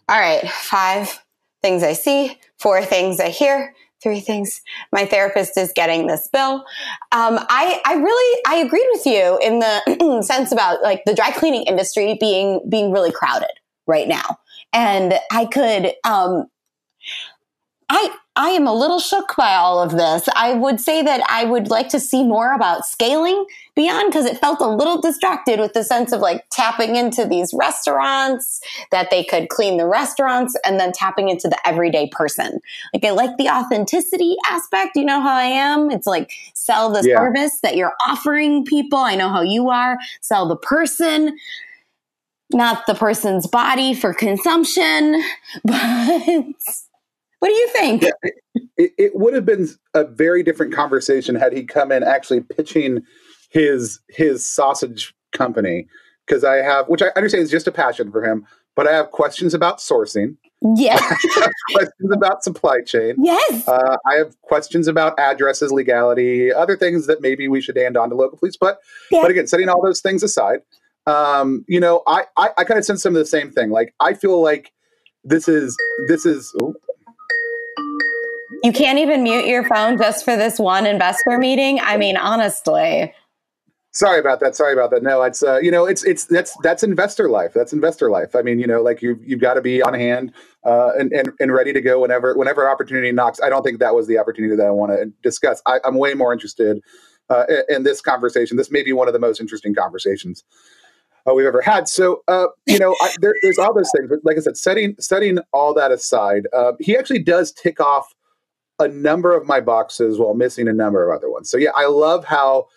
all 0.08 0.20
right, 0.20 0.50
five, 0.50 1.20
things 1.62 1.84
I 1.84 1.94
see, 1.94 2.40
four 2.60 2.84
things 2.84 3.20
I 3.20 3.30
hear, 3.30 3.74
three 4.02 4.20
things. 4.20 4.62
My 4.92 5.06
therapist 5.06 5.58
is 5.58 5.74
getting 5.76 6.08
this 6.08 6.30
bill. 6.32 6.64
Um, 7.12 7.40
I, 7.50 7.82
I 7.86 7.96
really, 7.96 8.42
I 8.48 8.56
agreed 8.58 8.88
with 8.94 9.06
you 9.06 9.40
in 9.42 9.60
the 9.60 10.22
sense 10.26 10.52
about 10.52 10.82
like 10.82 11.04
the 11.06 11.14
dry 11.14 11.32
cleaning 11.32 11.64
industry 11.64 12.16
being, 12.20 12.62
being 12.70 12.92
really 12.92 13.12
crowded 13.12 13.52
right 13.86 14.08
now. 14.08 14.38
And 14.72 15.16
I 15.32 15.46
could, 15.46 15.94
um, 16.06 16.48
I, 17.90 18.14
I 18.36 18.50
am 18.50 18.68
a 18.68 18.74
little 18.74 19.00
shook 19.00 19.34
by 19.38 19.56
all 19.56 19.82
of 19.82 19.92
this. 19.92 20.28
I 20.36 20.54
would 20.54 20.82
say 20.82 21.02
that 21.02 21.22
I 21.30 21.46
would 21.46 21.70
like 21.70 21.88
to 21.90 22.02
see 22.02 22.24
more 22.24 22.54
about 22.54 22.86
scaling 22.86 23.46
beyond 23.76 24.12
because 24.12 24.26
it 24.26 24.40
felt 24.40 24.60
a 24.60 24.68
little 24.68 25.00
distracted 25.00 25.60
with 25.60 25.72
the 25.72 25.86
sense 25.86 26.12
of 26.12 26.20
like 26.20 26.44
tapping 26.52 26.98
into 26.98 27.26
these 27.26 27.54
restaurants 27.54 28.60
that 28.92 29.10
they 29.10 29.24
could 29.24 29.48
clean 29.48 29.78
the 29.78 29.88
restaurants 29.88 30.54
and 30.66 30.80
then 30.80 30.92
tapping 30.92 31.30
into 31.30 31.48
the 31.48 31.58
everyday 31.66 32.10
person. 32.12 32.60
Like 32.94 33.06
I 33.06 33.12
like 33.12 33.38
the 33.38 33.48
authenticity 33.48 34.36
aspect. 34.50 34.98
You 34.98 35.06
know 35.06 35.22
how 35.22 35.36
I 35.36 35.46
am? 35.46 35.90
It's 35.90 36.08
like 36.08 36.32
sell 36.54 36.92
the 36.92 37.08
yeah. 37.08 37.18
service 37.18 37.60
that 37.62 37.78
you're 37.78 37.96
offering 38.06 38.66
people. 38.66 39.00
I 39.00 39.16
know 39.16 39.30
how 39.30 39.42
you 39.42 39.70
are. 39.70 39.98
Sell 40.22 40.48
the 40.48 40.58
person 40.58 41.38
not 42.54 42.86
the 42.88 42.96
person's 42.96 43.46
body 43.46 43.94
for 43.94 44.14
consumption, 44.14 45.22
but 45.66 46.46
what 47.40 47.50
do 47.50 47.54
you 47.54 47.68
think? 47.70 48.02
Yeah, 48.04 48.12
it, 48.78 48.92
it, 48.98 49.12
would 49.16 49.34
have 49.34 49.46
been 49.46 49.68
a 49.94 50.04
very 50.04 50.44
different 50.44 50.74
conversation 50.74 51.36
had 51.36 51.54
he 51.54 51.64
come 51.64 51.92
in 51.92 52.04
actually 52.04 52.42
pitching 52.42 53.02
his 53.50 54.00
his 54.10 54.48
sausage 54.48 55.14
company 55.34 55.88
because 56.26 56.44
I 56.44 56.58
have, 56.58 56.88
which 56.88 57.02
I 57.02 57.08
understand 57.16 57.44
is 57.44 57.52
just 57.52 57.68
a 57.68 57.72
passion 57.72 58.12
for 58.12 58.24
him, 58.24 58.46
but 58.76 58.88
I 58.88 58.94
have 58.94 59.12
questions 59.12 59.54
about 59.54 59.80
sourcing. 59.80 60.36
Yes. 60.76 61.02
questions 61.74 62.12
about 62.12 62.44
supply 62.44 62.82
chain. 62.82 63.16
Yes. 63.20 63.68
Uh, 63.68 63.98
I 64.06 64.16
have 64.16 64.40
questions 64.42 64.88
about 64.88 65.18
addresses, 65.20 65.72
legality, 65.72 66.52
other 66.52 66.76
things 66.76 67.08
that 67.08 67.22
maybe 67.22 67.48
we 67.48 67.62
should 67.62 67.78
hand 67.78 67.96
on 67.96 68.10
to 68.10 68.16
local 68.16 68.38
police. 68.38 68.58
But 68.60 68.80
yeah. 69.12 69.22
but 69.22 69.32
again, 69.32 69.48
setting 69.48 69.70
all 69.70 69.82
those 69.82 70.02
things 70.02 70.24
aside, 70.24 70.60
um, 71.06 71.64
you 71.68 71.80
know, 71.80 72.02
I 72.08 72.26
I, 72.36 72.50
I 72.58 72.64
kind 72.64 72.78
of 72.78 72.86
sense 72.86 73.04
some 73.04 73.16
of 73.16 73.20
the 73.20 73.26
same 73.26 73.52
thing. 73.52 73.70
Like 73.70 73.94
I 74.00 74.14
feel 74.14 74.42
like 74.42 74.72
this 75.24 75.48
is 75.48 75.78
this 76.08 76.26
is. 76.26 76.54
Oh, 76.62 76.74
you 78.64 78.72
can't 78.72 79.00
even 79.00 79.24
mute 79.24 79.46
your 79.46 79.64
phone 79.64 79.98
just 79.98 80.26
for 80.26 80.36
this 80.36 80.60
one 80.60 80.86
investor 80.86 81.38
meeting. 81.38 81.80
I 81.82 81.98
mean, 81.98 82.18
honestly. 82.18 83.14
Sorry 83.92 84.20
about 84.20 84.40
that. 84.42 84.56
Sorry 84.56 84.74
about 84.74 84.92
that. 84.92 85.02
No, 85.02 85.24
it's 85.24 85.42
uh, 85.42 85.58
you 85.58 85.72
know, 85.72 85.86
it's 85.86 86.04
it's 86.04 86.26
that's 86.26 86.56
that's 86.62 86.84
investor 86.84 87.30
life. 87.30 87.52
That's 87.56 87.74
investor 87.74 88.12
life. 88.12 88.36
I 88.36 88.44
mean, 88.44 88.60
you 88.60 88.68
know, 88.68 88.82
like 88.82 89.02
you 89.02 89.20
you've 89.26 89.42
got 89.42 89.56
to 89.56 89.62
be 89.62 89.82
on 89.82 89.96
hand 89.96 90.34
uh, 90.64 90.92
and, 91.00 91.12
and 91.12 91.32
and 91.40 91.52
ready 91.52 91.74
to 91.74 91.82
go 91.82 92.02
whenever 92.02 92.36
whenever 92.38 92.70
opportunity 92.70 93.12
knocks. 93.12 93.42
I 93.42 93.50
don't 93.50 93.64
think 93.64 93.80
that 93.80 93.96
was 93.96 94.06
the 94.06 94.20
opportunity 94.20 94.56
that 94.56 94.68
I 94.68 94.70
want 94.70 94.92
to 94.92 95.12
discuss. 95.24 95.64
I, 95.66 95.80
am 95.84 95.96
way 95.96 96.14
more 96.14 96.32
interested 96.32 96.80
uh, 97.32 97.46
in, 97.50 97.78
in 97.78 97.84
this 97.84 98.00
conversation. 98.02 98.56
This 98.56 98.70
may 98.70 98.84
be 98.84 98.94
one 98.94 99.08
of 99.08 99.14
the 99.14 99.20
most 99.20 99.42
interesting 99.42 99.74
conversations 99.74 100.44
uh, 101.28 101.34
we've 101.34 101.46
ever 101.46 101.62
had. 101.62 101.88
So, 101.88 102.22
uh, 102.28 102.48
you 102.66 102.80
know, 102.80 102.96
I, 103.02 103.16
there, 103.20 103.34
there's 103.42 103.58
all 103.58 103.74
those 103.74 103.92
things. 103.96 104.10
But 104.10 104.20
like 104.24 104.38
I 104.38 104.42
said, 104.42 104.58
setting 104.58 104.96
setting 105.00 105.40
all 105.54 105.74
that 105.74 105.92
aside, 105.92 106.44
uh, 106.54 106.74
he 106.80 106.96
actually 106.96 107.24
does 107.24 107.52
tick 107.52 107.80
off 107.80 108.14
a 108.80 108.88
number 108.88 109.36
of 109.36 109.48
my 109.48 109.60
boxes 109.60 110.20
while 110.20 110.34
missing 110.34 110.68
a 110.68 110.74
number 110.74 111.10
of 111.10 111.16
other 111.16 111.30
ones. 111.30 111.50
So 111.50 111.58
yeah, 111.58 111.72
I 111.76 111.88
love 111.88 112.26
how 112.26 112.68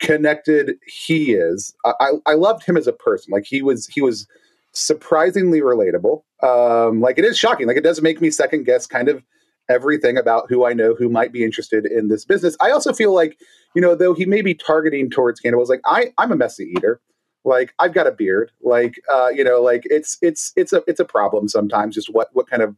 connected 0.00 0.76
he 0.86 1.32
is. 1.32 1.74
I, 1.84 2.12
I 2.26 2.34
loved 2.34 2.64
him 2.64 2.76
as 2.76 2.86
a 2.86 2.92
person. 2.92 3.32
Like 3.32 3.44
he 3.44 3.62
was 3.62 3.86
he 3.86 4.00
was 4.00 4.26
surprisingly 4.72 5.60
relatable. 5.60 6.22
Um, 6.42 7.00
like 7.00 7.18
it 7.18 7.24
is 7.24 7.38
shocking. 7.38 7.66
Like 7.66 7.76
it 7.76 7.84
does 7.84 8.00
make 8.00 8.20
me 8.20 8.30
second 8.30 8.64
guess 8.64 8.86
kind 8.86 9.08
of 9.08 9.22
everything 9.68 10.16
about 10.16 10.46
who 10.48 10.64
I 10.64 10.72
know 10.72 10.94
who 10.94 11.08
might 11.08 11.32
be 11.32 11.44
interested 11.44 11.86
in 11.86 12.08
this 12.08 12.24
business. 12.24 12.56
I 12.60 12.70
also 12.70 12.92
feel 12.92 13.14
like, 13.14 13.38
you 13.74 13.80
know, 13.80 13.94
though 13.94 14.14
he 14.14 14.26
may 14.26 14.42
be 14.42 14.54
targeting 14.54 15.10
towards 15.10 15.40
cannibals, 15.40 15.70
like 15.70 15.80
I, 15.84 16.12
I'm 16.18 16.32
a 16.32 16.36
messy 16.36 16.72
eater. 16.76 17.00
Like 17.44 17.72
I've 17.78 17.94
got 17.94 18.06
a 18.06 18.12
beard. 18.12 18.52
Like 18.62 18.94
uh, 19.12 19.28
you 19.28 19.44
know, 19.44 19.62
like 19.62 19.82
it's 19.86 20.18
it's 20.22 20.52
it's 20.56 20.72
a 20.72 20.82
it's 20.86 21.00
a 21.00 21.04
problem 21.04 21.48
sometimes. 21.48 21.94
Just 21.94 22.12
what 22.12 22.28
what 22.32 22.48
kind 22.48 22.62
of 22.62 22.76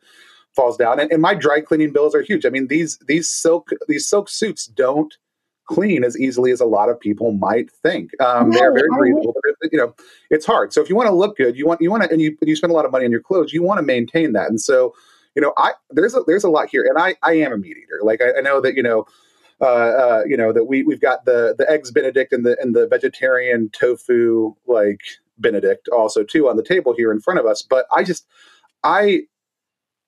falls 0.54 0.76
down. 0.76 1.00
And, 1.00 1.10
and 1.10 1.22
my 1.22 1.34
dry 1.34 1.60
cleaning 1.60 1.92
bills 1.92 2.14
are 2.14 2.22
huge. 2.22 2.44
I 2.46 2.50
mean, 2.50 2.68
these 2.68 2.98
these 3.06 3.28
silk 3.28 3.70
these 3.88 4.08
silk 4.08 4.28
suits 4.28 4.66
don't 4.66 5.14
clean 5.68 6.04
as 6.04 6.18
easily 6.18 6.50
as 6.50 6.60
a 6.60 6.66
lot 6.66 6.88
of 6.88 6.98
people 7.00 7.32
might 7.32 7.70
think. 7.70 8.10
Um, 8.20 8.50
no, 8.50 8.58
they're 8.58 8.72
very 8.72 8.88
breathable. 8.90 9.34
You 9.70 9.78
know, 9.78 9.94
it's 10.30 10.44
hard. 10.44 10.72
So 10.72 10.82
if 10.82 10.88
you 10.88 10.96
want 10.96 11.08
to 11.08 11.14
look 11.14 11.36
good, 11.36 11.56
you 11.56 11.66
want 11.66 11.80
you 11.80 11.90
want 11.90 12.04
to, 12.04 12.10
and 12.10 12.20
you 12.20 12.36
you 12.42 12.56
spend 12.56 12.72
a 12.72 12.74
lot 12.74 12.84
of 12.84 12.92
money 12.92 13.04
on 13.04 13.10
your 13.10 13.22
clothes, 13.22 13.52
you 13.52 13.62
want 13.62 13.78
to 13.78 13.82
maintain 13.82 14.32
that. 14.32 14.48
And 14.48 14.60
so, 14.60 14.94
you 15.34 15.42
know, 15.42 15.52
I 15.56 15.72
there's 15.90 16.14
a 16.14 16.22
there's 16.26 16.44
a 16.44 16.50
lot 16.50 16.68
here, 16.68 16.84
and 16.88 16.98
I 16.98 17.16
I 17.22 17.34
am 17.38 17.52
a 17.52 17.58
meat 17.58 17.76
eater. 17.76 18.00
Like 18.02 18.20
I, 18.20 18.38
I 18.38 18.40
know 18.40 18.60
that 18.60 18.74
you 18.76 18.82
know. 18.82 19.06
Uh, 19.60 19.64
uh, 19.64 20.22
you 20.26 20.36
know 20.36 20.52
that 20.52 20.64
we 20.64 20.82
we've 20.82 21.00
got 21.00 21.24
the 21.24 21.54
the 21.56 21.70
eggs 21.70 21.92
Benedict 21.92 22.32
and 22.32 22.44
the 22.44 22.56
and 22.60 22.74
the 22.74 22.88
vegetarian 22.88 23.68
tofu 23.68 24.56
like 24.66 24.98
Benedict 25.38 25.88
also 25.90 26.24
too 26.24 26.48
on 26.48 26.56
the 26.56 26.64
table 26.64 26.94
here 26.96 27.12
in 27.12 27.20
front 27.20 27.38
of 27.38 27.46
us. 27.46 27.62
But 27.62 27.86
I 27.94 28.02
just 28.02 28.26
I 28.82 29.20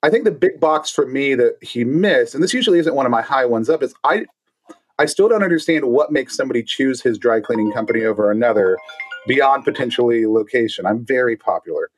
I 0.04 0.10
think 0.10 0.24
the 0.24 0.30
big 0.30 0.60
box 0.60 0.90
for 0.90 1.06
me 1.06 1.34
that 1.34 1.56
he 1.62 1.82
missed, 1.82 2.34
and 2.34 2.44
this 2.44 2.52
usually 2.52 2.78
isn't 2.78 2.94
one 2.94 3.06
of 3.06 3.10
my 3.10 3.22
high 3.22 3.46
ones 3.46 3.70
up, 3.70 3.82
is 3.82 3.94
I 4.04 4.26
I 4.98 5.06
still 5.06 5.30
don't 5.30 5.42
understand 5.42 5.86
what 5.86 6.12
makes 6.12 6.36
somebody 6.36 6.62
choose 6.62 7.00
his 7.00 7.16
dry 7.16 7.40
cleaning 7.40 7.72
company 7.72 8.04
over 8.04 8.30
another 8.30 8.76
beyond 9.26 9.64
potentially 9.64 10.26
location. 10.26 10.84
I'm 10.84 11.06
very 11.06 11.38
popular. 11.38 11.88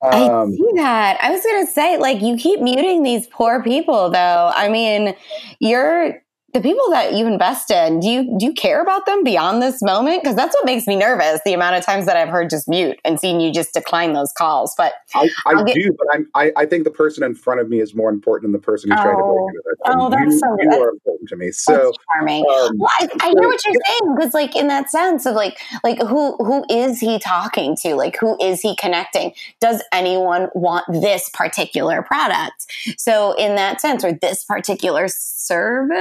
Um, 0.00 0.12
I 0.12 0.46
see 0.52 0.70
that. 0.76 1.18
I 1.20 1.32
was 1.32 1.42
going 1.42 1.66
to 1.66 1.72
say, 1.72 1.98
like, 1.98 2.22
you 2.22 2.36
keep 2.36 2.60
muting 2.60 3.02
these 3.02 3.26
poor 3.26 3.60
people, 3.64 4.10
though. 4.10 4.52
I 4.54 4.68
mean, 4.68 5.16
you're 5.58 6.22
the 6.56 6.62
people 6.62 6.88
that 6.88 7.12
you 7.12 7.26
invest 7.26 7.70
in, 7.70 8.00
do 8.00 8.08
you 8.08 8.38
do 8.38 8.46
you 8.46 8.52
care 8.54 8.80
about 8.80 9.04
them 9.04 9.22
beyond 9.22 9.60
this 9.60 9.82
moment? 9.82 10.22
Because 10.22 10.34
that's 10.34 10.54
what 10.54 10.64
makes 10.64 10.86
me 10.86 10.96
nervous. 10.96 11.38
The 11.44 11.52
amount 11.52 11.76
of 11.76 11.84
times 11.84 12.06
that 12.06 12.16
I've 12.16 12.30
heard 12.30 12.48
just 12.48 12.66
mute 12.66 12.98
and 13.04 13.20
seen 13.20 13.40
you 13.40 13.52
just 13.52 13.74
decline 13.74 14.14
those 14.14 14.32
calls. 14.32 14.74
But 14.74 14.94
I, 15.14 15.28
I 15.44 15.62
get, 15.64 15.74
do, 15.74 15.94
but 15.98 16.06
I'm, 16.14 16.26
I, 16.34 16.52
I 16.56 16.64
think 16.64 16.84
the 16.84 16.90
person 16.90 17.22
in 17.24 17.34
front 17.34 17.60
of 17.60 17.68
me 17.68 17.80
is 17.80 17.94
more 17.94 18.08
important 18.08 18.44
than 18.44 18.52
the 18.58 18.64
person 18.64 18.90
who's 18.90 18.98
oh, 18.98 19.02
trying 19.02 19.16
to 19.18 19.22
break 19.22 19.36
oh. 19.36 19.48
into 19.48 19.58
it. 19.58 19.78
Oh, 19.84 20.08
that's 20.08 20.32
you, 20.32 20.38
so 20.38 20.56
you 20.62 20.82
are 20.82 20.92
important 21.26 21.28
to 21.28 21.36
me. 21.36 21.52
So 21.52 21.92
charming. 22.12 22.44
Um, 22.44 22.78
well, 22.78 22.90
I, 22.98 23.08
I 23.20 23.28
hear 23.28 23.48
what 23.48 23.60
you're 23.64 23.74
saying 23.86 24.14
because, 24.14 24.34
like, 24.34 24.56
in 24.56 24.68
that 24.68 24.90
sense 24.90 25.26
of 25.26 25.34
like, 25.34 25.58
like 25.84 25.98
who 26.00 26.36
who 26.36 26.64
is 26.70 27.00
he 27.00 27.18
talking 27.18 27.76
to? 27.82 27.94
Like, 27.94 28.16
who 28.18 28.36
is 28.42 28.60
he 28.60 28.76
connecting? 28.76 29.32
Does 29.60 29.82
anyone 29.92 30.48
want 30.54 30.84
this 30.88 31.28
particular 31.30 32.02
product? 32.02 32.66
So, 32.98 33.34
in 33.34 33.56
that 33.56 33.80
sense, 33.80 34.04
or 34.04 34.12
this 34.12 34.44
particular 34.44 35.08
service 35.08 35.96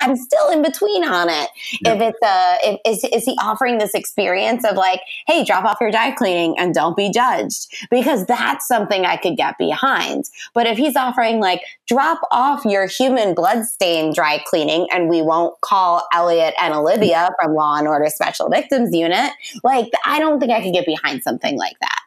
I'm 0.00 0.16
still 0.16 0.50
in 0.50 0.62
between 0.62 1.04
on 1.04 1.28
it. 1.28 1.50
Yeah. 1.82 1.94
If 1.94 2.00
it's 2.00 2.18
a, 2.22 2.56
if, 2.62 2.80
is, 2.86 3.10
is 3.12 3.24
he 3.24 3.36
offering 3.40 3.78
this 3.78 3.94
experience 3.94 4.64
of 4.64 4.76
like, 4.76 5.00
hey, 5.26 5.44
drop 5.44 5.64
off 5.64 5.78
your 5.80 5.90
dry 5.90 6.10
cleaning 6.12 6.58
and 6.58 6.74
don't 6.74 6.96
be 6.96 7.10
judged? 7.10 7.66
Because 7.90 8.26
that's 8.26 8.66
something 8.66 9.04
I 9.04 9.16
could 9.16 9.36
get 9.36 9.58
behind. 9.58 10.24
But 10.54 10.66
if 10.66 10.78
he's 10.78 10.96
offering 10.96 11.40
like, 11.40 11.62
drop 11.86 12.20
off 12.30 12.64
your 12.64 12.86
human 12.86 13.34
blood 13.34 13.64
stain 13.64 14.12
dry 14.18 14.42
cleaning 14.46 14.88
and 14.90 15.08
we 15.08 15.22
won't 15.22 15.54
call 15.60 16.02
Elliot 16.12 16.52
and 16.60 16.74
Olivia 16.74 17.30
from 17.40 17.54
Law 17.54 17.76
and 17.76 17.86
Order 17.86 18.08
Special 18.08 18.48
Victims 18.48 18.92
Unit, 18.92 19.30
like, 19.62 19.86
I 20.04 20.18
don't 20.18 20.40
think 20.40 20.50
I 20.50 20.60
could 20.60 20.72
get 20.72 20.86
behind 20.86 21.22
something 21.22 21.56
like 21.56 21.76
that. 21.80 22.00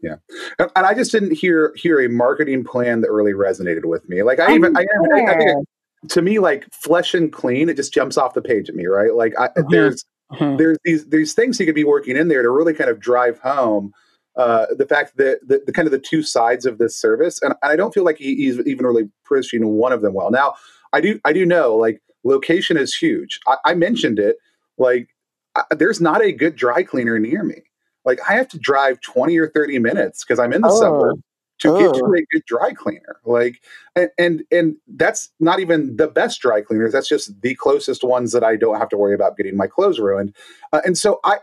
Yeah, 0.00 0.14
and 0.58 0.86
I 0.86 0.94
just 0.94 1.10
didn't 1.10 1.32
hear 1.32 1.74
hear 1.76 2.00
a 2.00 2.08
marketing 2.08 2.62
plan 2.62 3.00
that 3.00 3.10
really 3.10 3.32
resonated 3.32 3.84
with 3.84 4.08
me. 4.08 4.22
Like 4.22 4.38
I 4.38 4.54
even 4.54 4.76
I, 4.76 4.82
I, 4.82 4.84
I, 5.32 5.36
think 5.36 5.66
to 6.10 6.22
me 6.22 6.38
like 6.38 6.72
flesh 6.72 7.14
and 7.14 7.32
clean 7.32 7.68
it 7.68 7.74
just 7.74 7.92
jumps 7.92 8.16
off 8.16 8.34
the 8.34 8.40
page 8.40 8.68
at 8.68 8.76
me 8.76 8.86
right 8.86 9.14
like 9.14 9.34
I, 9.36 9.48
mm-hmm. 9.48 9.68
there's 9.70 10.04
mm-hmm. 10.32 10.56
there's 10.56 10.78
these 10.84 11.08
these 11.08 11.34
things 11.34 11.58
he 11.58 11.66
could 11.66 11.74
be 11.74 11.82
working 11.82 12.16
in 12.16 12.28
there 12.28 12.42
to 12.42 12.50
really 12.50 12.74
kind 12.74 12.88
of 12.88 13.00
drive 13.00 13.40
home 13.40 13.92
uh, 14.36 14.66
the 14.76 14.86
fact 14.86 15.16
that 15.16 15.40
the, 15.48 15.60
the, 15.66 15.72
kind 15.72 15.88
of 15.88 15.90
the 15.90 15.98
two 15.98 16.22
sides 16.22 16.64
of 16.64 16.78
this 16.78 16.96
service 16.96 17.42
and, 17.42 17.54
and 17.60 17.72
i 17.72 17.74
don't 17.74 17.92
feel 17.92 18.04
like 18.04 18.18
he, 18.18 18.36
he's 18.36 18.60
even 18.60 18.86
really 18.86 19.10
pushing 19.26 19.66
one 19.66 19.92
of 19.92 20.00
them 20.00 20.14
well 20.14 20.30
now 20.30 20.54
i 20.92 21.00
do 21.00 21.20
i 21.24 21.32
do 21.32 21.44
know 21.44 21.74
like 21.74 22.00
location 22.24 22.76
is 22.76 22.94
huge 22.94 23.40
i, 23.46 23.56
I 23.64 23.74
mentioned 23.74 24.18
it 24.18 24.36
like 24.76 25.08
I, 25.56 25.62
there's 25.70 26.00
not 26.00 26.22
a 26.22 26.32
good 26.32 26.56
dry 26.56 26.82
cleaner 26.82 27.18
near 27.18 27.42
me 27.42 27.62
like 28.04 28.20
i 28.28 28.34
have 28.34 28.48
to 28.48 28.58
drive 28.58 29.00
20 29.00 29.36
or 29.38 29.48
30 29.48 29.78
minutes 29.78 30.24
because 30.24 30.38
i'm 30.38 30.52
in 30.52 30.62
the 30.62 30.68
oh. 30.68 30.80
suburb 30.80 31.20
to 31.58 31.70
oh. 31.70 31.78
get 31.78 31.94
to 31.94 32.04
a 32.04 32.22
good 32.32 32.44
dry 32.46 32.72
cleaner. 32.72 33.16
Like, 33.24 33.62
and, 33.96 34.10
and, 34.18 34.44
and 34.50 34.76
that's 34.86 35.30
not 35.40 35.60
even 35.60 35.96
the 35.96 36.08
best 36.08 36.40
dry 36.40 36.60
cleaners. 36.60 36.92
That's 36.92 37.08
just 37.08 37.40
the 37.42 37.54
closest 37.54 38.04
ones 38.04 38.32
that 38.32 38.44
I 38.44 38.56
don't 38.56 38.78
have 38.78 38.88
to 38.90 38.96
worry 38.96 39.14
about 39.14 39.36
getting 39.36 39.56
my 39.56 39.66
clothes 39.66 39.98
ruined. 39.98 40.34
Uh, 40.72 40.80
and 40.84 40.96
so 40.96 41.20
I, 41.24 41.38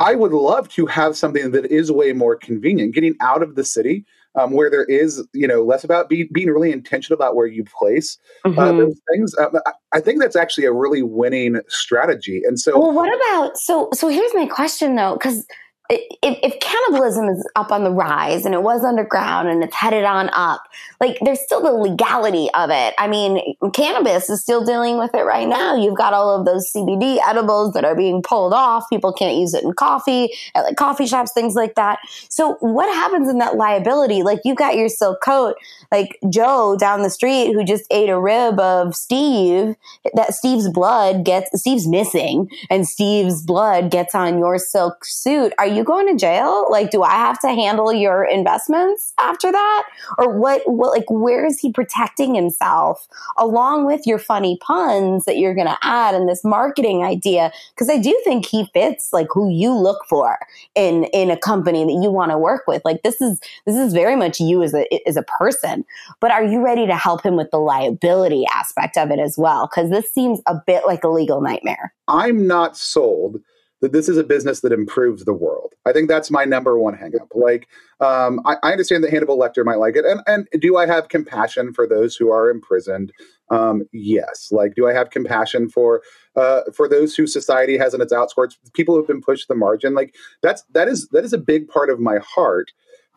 I 0.00 0.14
would 0.14 0.32
love 0.32 0.68
to 0.70 0.86
have 0.86 1.16
something 1.16 1.52
that 1.52 1.66
is 1.66 1.92
way 1.92 2.12
more 2.12 2.36
convenient, 2.36 2.94
getting 2.94 3.16
out 3.20 3.42
of 3.42 3.54
the 3.54 3.64
city. 3.64 4.04
Um, 4.36 4.50
where 4.50 4.68
there 4.68 4.84
is, 4.84 5.24
you 5.32 5.46
know, 5.46 5.62
less 5.62 5.84
about 5.84 6.08
be, 6.08 6.28
being 6.32 6.48
really 6.48 6.72
intentional 6.72 7.16
about 7.16 7.36
where 7.36 7.46
you 7.46 7.62
place 7.62 8.18
uh, 8.44 8.48
mm-hmm. 8.48 8.58
uh, 8.58 8.72
those 8.72 9.00
things. 9.12 9.32
Um, 9.38 9.52
I, 9.64 9.72
I, 9.92 10.00
think 10.00 10.20
that's 10.20 10.34
actually 10.34 10.64
a 10.64 10.72
really 10.72 11.04
winning 11.04 11.60
strategy. 11.68 12.42
And 12.44 12.58
so, 12.58 12.76
well, 12.76 12.92
what 12.92 13.14
about 13.14 13.56
so? 13.56 13.90
So 13.94 14.08
here's 14.08 14.34
my 14.34 14.46
question 14.46 14.96
though, 14.96 15.12
because 15.12 15.46
if, 15.90 16.38
if, 16.42 16.60
cannibalism 16.60 17.28
is 17.28 17.46
up 17.56 17.70
on 17.70 17.84
the 17.84 17.90
rise 17.90 18.46
and 18.46 18.54
it 18.54 18.62
was 18.62 18.82
underground 18.82 19.48
and 19.48 19.62
it's 19.62 19.74
headed 19.74 20.04
on 20.04 20.30
up, 20.32 20.62
like 20.98 21.18
there's 21.22 21.40
still 21.40 21.60
the 21.62 21.72
legality 21.72 22.48
of 22.54 22.70
it. 22.70 22.94
I 22.96 23.06
mean, 23.06 23.54
cannabis 23.74 24.30
is 24.30 24.40
still 24.40 24.64
dealing 24.64 24.98
with 24.98 25.14
it 25.14 25.24
right 25.24 25.46
now. 25.46 25.76
You've 25.76 25.96
got 25.96 26.14
all 26.14 26.38
of 26.38 26.46
those 26.46 26.72
CBD 26.72 27.18
edibles 27.26 27.74
that 27.74 27.84
are 27.84 27.94
being 27.94 28.22
pulled 28.22 28.54
off. 28.54 28.88
People 28.88 29.12
can't 29.12 29.36
use 29.36 29.52
it 29.52 29.62
in 29.62 29.74
coffee, 29.74 30.32
at 30.54 30.64
like 30.64 30.76
coffee 30.76 31.06
shops, 31.06 31.32
things 31.32 31.54
like 31.54 31.74
that. 31.74 31.98
So 32.30 32.54
what 32.60 32.92
happens 32.94 33.28
in 33.28 33.36
that 33.38 33.56
liability? 33.56 34.22
Like 34.22 34.40
you 34.44 34.54
got 34.54 34.76
your 34.76 34.88
silk 34.88 35.22
coat, 35.22 35.56
like 35.92 36.18
Joe 36.30 36.76
down 36.78 37.02
the 37.02 37.10
street 37.10 37.52
who 37.52 37.62
just 37.62 37.84
ate 37.90 38.08
a 38.08 38.18
rib 38.18 38.58
of 38.58 38.94
Steve, 38.94 39.76
that 40.14 40.32
Steve's 40.32 40.70
blood 40.70 41.26
gets, 41.26 41.50
Steve's 41.60 41.86
missing 41.86 42.48
and 42.70 42.88
Steve's 42.88 43.42
blood 43.42 43.90
gets 43.90 44.14
on 44.14 44.38
your 44.38 44.58
silk 44.58 45.04
suit. 45.04 45.52
Are 45.58 45.73
you 45.74 45.84
going 45.84 46.06
to 46.06 46.16
jail? 46.16 46.66
Like, 46.70 46.90
do 46.90 47.02
I 47.02 47.12
have 47.12 47.38
to 47.40 47.48
handle 47.48 47.92
your 47.92 48.24
investments 48.24 49.12
after 49.20 49.50
that? 49.50 49.84
Or 50.18 50.38
what, 50.38 50.62
what 50.66 50.90
like, 50.96 51.10
where 51.10 51.44
is 51.44 51.58
he 51.58 51.72
protecting 51.72 52.34
himself 52.34 53.06
along 53.36 53.86
with 53.86 54.06
your 54.06 54.18
funny 54.18 54.58
puns 54.60 55.24
that 55.24 55.38
you're 55.38 55.54
going 55.54 55.66
to 55.66 55.78
add 55.82 56.14
and 56.14 56.28
this 56.28 56.44
marketing 56.44 57.04
idea? 57.04 57.52
Cause 57.76 57.90
I 57.90 57.98
do 57.98 58.18
think 58.24 58.46
he 58.46 58.66
fits 58.72 59.12
like 59.12 59.28
who 59.30 59.50
you 59.50 59.74
look 59.74 60.04
for 60.08 60.38
in, 60.74 61.04
in 61.12 61.30
a 61.30 61.36
company 61.36 61.84
that 61.84 62.00
you 62.02 62.10
want 62.10 62.30
to 62.30 62.38
work 62.38 62.62
with. 62.66 62.82
Like, 62.84 63.02
this 63.02 63.20
is, 63.20 63.40
this 63.66 63.76
is 63.76 63.92
very 63.92 64.16
much 64.16 64.40
you 64.40 64.62
as 64.62 64.74
a, 64.74 64.86
as 65.08 65.16
a 65.16 65.24
person, 65.38 65.84
but 66.20 66.30
are 66.30 66.44
you 66.44 66.64
ready 66.64 66.86
to 66.86 66.96
help 66.96 67.24
him 67.24 67.36
with 67.36 67.50
the 67.50 67.58
liability 67.58 68.44
aspect 68.54 68.96
of 68.96 69.10
it 69.10 69.18
as 69.18 69.36
well? 69.36 69.68
Cause 69.68 69.90
this 69.90 70.12
seems 70.12 70.40
a 70.46 70.54
bit 70.66 70.86
like 70.86 71.04
a 71.04 71.08
legal 71.08 71.40
nightmare. 71.40 71.92
I'm 72.08 72.46
not 72.46 72.76
sold 72.76 73.40
that 73.84 73.92
this 73.92 74.08
is 74.08 74.16
a 74.16 74.24
business 74.24 74.60
that 74.60 74.72
improves 74.72 75.26
the 75.26 75.34
world. 75.34 75.74
I 75.84 75.92
think 75.92 76.08
that's 76.08 76.30
my 76.30 76.46
number 76.46 76.78
one 76.78 76.96
hangup. 76.96 77.28
Like, 77.34 77.68
um, 78.00 78.40
I, 78.46 78.56
I, 78.62 78.72
understand 78.72 79.04
that 79.04 79.10
Hannibal 79.10 79.38
Lecter 79.38 79.62
might 79.62 79.78
like 79.78 79.94
it, 79.94 80.06
and 80.06 80.22
and 80.26 80.48
do 80.58 80.78
I 80.78 80.86
have 80.86 81.10
compassion 81.10 81.74
for 81.74 81.86
those 81.86 82.16
who 82.16 82.32
are 82.32 82.48
imprisoned? 82.48 83.12
Um, 83.50 83.82
yes. 83.92 84.48
Like, 84.50 84.74
do 84.74 84.88
I 84.88 84.94
have 84.94 85.10
compassion 85.10 85.68
for 85.68 86.00
uh, 86.34 86.62
for 86.74 86.88
those 86.88 87.14
who 87.14 87.26
society 87.26 87.76
has 87.76 87.92
in 87.92 88.00
its 88.00 88.10
outskirts, 88.10 88.58
people 88.72 88.94
who 88.94 89.02
have 89.02 89.06
been 89.06 89.20
pushed 89.20 89.42
to 89.42 89.48
the 89.48 89.58
margin? 89.58 89.92
Like, 89.92 90.14
that's 90.42 90.62
that 90.72 90.88
is 90.88 91.06
that 91.08 91.22
is 91.22 91.34
a 91.34 91.38
big 91.38 91.68
part 91.68 91.90
of 91.90 92.00
my 92.00 92.20
heart. 92.26 92.72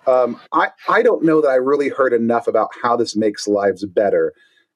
Um, 0.06 0.38
I 0.52 0.72
I 0.90 1.02
don't 1.02 1.24
know 1.24 1.40
that 1.40 1.48
I 1.48 1.56
really 1.56 1.88
heard 1.88 2.12
enough 2.12 2.46
about 2.46 2.72
how 2.84 2.98
this 2.98 3.16
makes 3.16 3.48
lives 3.48 3.86
better 3.86 4.34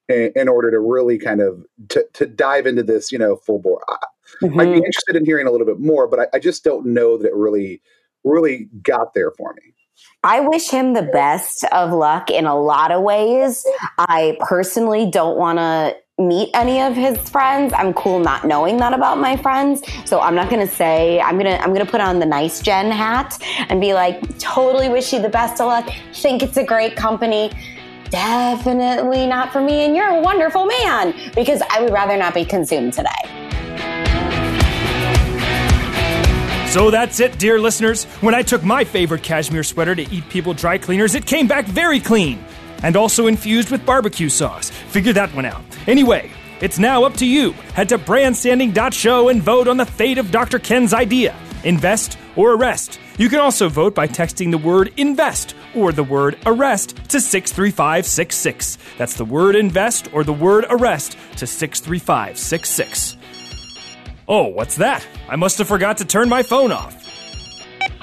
in 0.08 0.48
order 0.48 0.70
to 0.70 0.80
really 0.80 1.18
kind 1.18 1.42
of 1.42 1.64
to, 1.90 2.06
to 2.14 2.26
dive 2.26 2.66
into 2.66 2.82
this, 2.82 3.12
you 3.12 3.18
know, 3.18 3.36
full 3.36 3.58
bore. 3.58 3.84
Mm-hmm. 4.42 4.60
I'd 4.60 4.72
be 4.72 4.76
interested 4.76 5.16
in 5.16 5.24
hearing 5.24 5.46
a 5.46 5.50
little 5.50 5.66
bit 5.66 5.80
more, 5.80 6.06
but 6.06 6.20
I, 6.20 6.26
I 6.34 6.38
just 6.38 6.64
don't 6.64 6.86
know 6.86 7.16
that 7.18 7.26
it 7.26 7.34
really, 7.34 7.82
really 8.24 8.68
got 8.82 9.14
there 9.14 9.30
for 9.32 9.54
me. 9.54 9.72
I 10.24 10.40
wish 10.40 10.70
him 10.70 10.94
the 10.94 11.02
best 11.02 11.64
of 11.64 11.92
luck 11.92 12.30
in 12.30 12.46
a 12.46 12.58
lot 12.58 12.92
of 12.92 13.02
ways. 13.02 13.66
I 13.98 14.36
personally 14.40 15.10
don't 15.10 15.36
want 15.36 15.58
to 15.58 15.96
meet 16.18 16.50
any 16.54 16.80
of 16.80 16.94
his 16.94 17.18
friends. 17.28 17.72
I'm 17.72 17.92
cool 17.92 18.20
not 18.20 18.46
knowing 18.46 18.76
that 18.76 18.92
about 18.92 19.18
my 19.18 19.36
friends. 19.36 19.82
So 20.04 20.20
I'm 20.20 20.34
not 20.34 20.48
going 20.48 20.66
to 20.66 20.72
say 20.72 21.20
I'm 21.20 21.38
going 21.38 21.46
to 21.46 21.60
I'm 21.60 21.74
going 21.74 21.84
to 21.84 21.90
put 21.90 22.00
on 22.00 22.18
the 22.18 22.26
nice 22.26 22.60
Jen 22.60 22.90
hat 22.90 23.38
and 23.68 23.80
be 23.80 23.94
like 23.94 24.38
totally 24.38 24.88
wish 24.88 25.12
you 25.12 25.20
the 25.20 25.28
best 25.28 25.60
of 25.60 25.66
luck. 25.66 25.90
Think 26.14 26.42
it's 26.42 26.56
a 26.56 26.64
great 26.64 26.96
company. 26.96 27.50
Definitely 28.10 29.26
not 29.26 29.52
for 29.52 29.60
me 29.60 29.84
and 29.86 29.96
you're 29.96 30.10
a 30.10 30.20
wonderful 30.20 30.66
man 30.66 31.14
because 31.34 31.62
I 31.70 31.82
would 31.82 31.92
rather 31.92 32.16
not 32.16 32.34
be 32.34 32.44
consumed 32.44 32.92
today. 32.92 33.51
So 36.72 36.90
that's 36.90 37.20
it, 37.20 37.38
dear 37.38 37.60
listeners. 37.60 38.04
When 38.22 38.34
I 38.34 38.40
took 38.40 38.64
my 38.64 38.82
favorite 38.82 39.22
cashmere 39.22 39.62
sweater 39.62 39.94
to 39.94 40.10
Eat 40.10 40.26
People 40.30 40.54
dry 40.54 40.78
cleaners, 40.78 41.14
it 41.14 41.26
came 41.26 41.46
back 41.46 41.66
very 41.66 42.00
clean 42.00 42.42
and 42.82 42.96
also 42.96 43.26
infused 43.26 43.70
with 43.70 43.84
barbecue 43.84 44.30
sauce. 44.30 44.70
Figure 44.70 45.12
that 45.12 45.34
one 45.34 45.44
out. 45.44 45.62
Anyway, 45.86 46.30
it's 46.62 46.78
now 46.78 47.04
up 47.04 47.12
to 47.18 47.26
you. 47.26 47.52
Head 47.74 47.90
to 47.90 47.98
brandstanding.show 47.98 49.28
and 49.28 49.42
vote 49.42 49.68
on 49.68 49.76
the 49.76 49.84
fate 49.84 50.16
of 50.16 50.30
Dr. 50.30 50.58
Ken's 50.58 50.94
idea 50.94 51.36
invest 51.62 52.16
or 52.36 52.54
arrest. 52.54 52.98
You 53.18 53.28
can 53.28 53.40
also 53.40 53.68
vote 53.68 53.94
by 53.94 54.08
texting 54.08 54.50
the 54.50 54.56
word 54.56 54.94
invest 54.96 55.54
or 55.74 55.92
the 55.92 56.02
word 56.02 56.38
arrest 56.46 56.96
to 57.10 57.20
63566. 57.20 58.78
That's 58.96 59.14
the 59.14 59.26
word 59.26 59.56
invest 59.56 60.08
or 60.14 60.24
the 60.24 60.32
word 60.32 60.64
arrest 60.70 61.18
to 61.36 61.46
63566. 61.46 63.18
Oh, 64.28 64.46
what's 64.46 64.76
that? 64.76 65.06
I 65.28 65.36
must 65.36 65.58
have 65.58 65.66
forgot 65.66 65.96
to 65.98 66.04
turn 66.04 66.28
my 66.28 66.42
phone 66.42 66.70
off. 66.70 66.96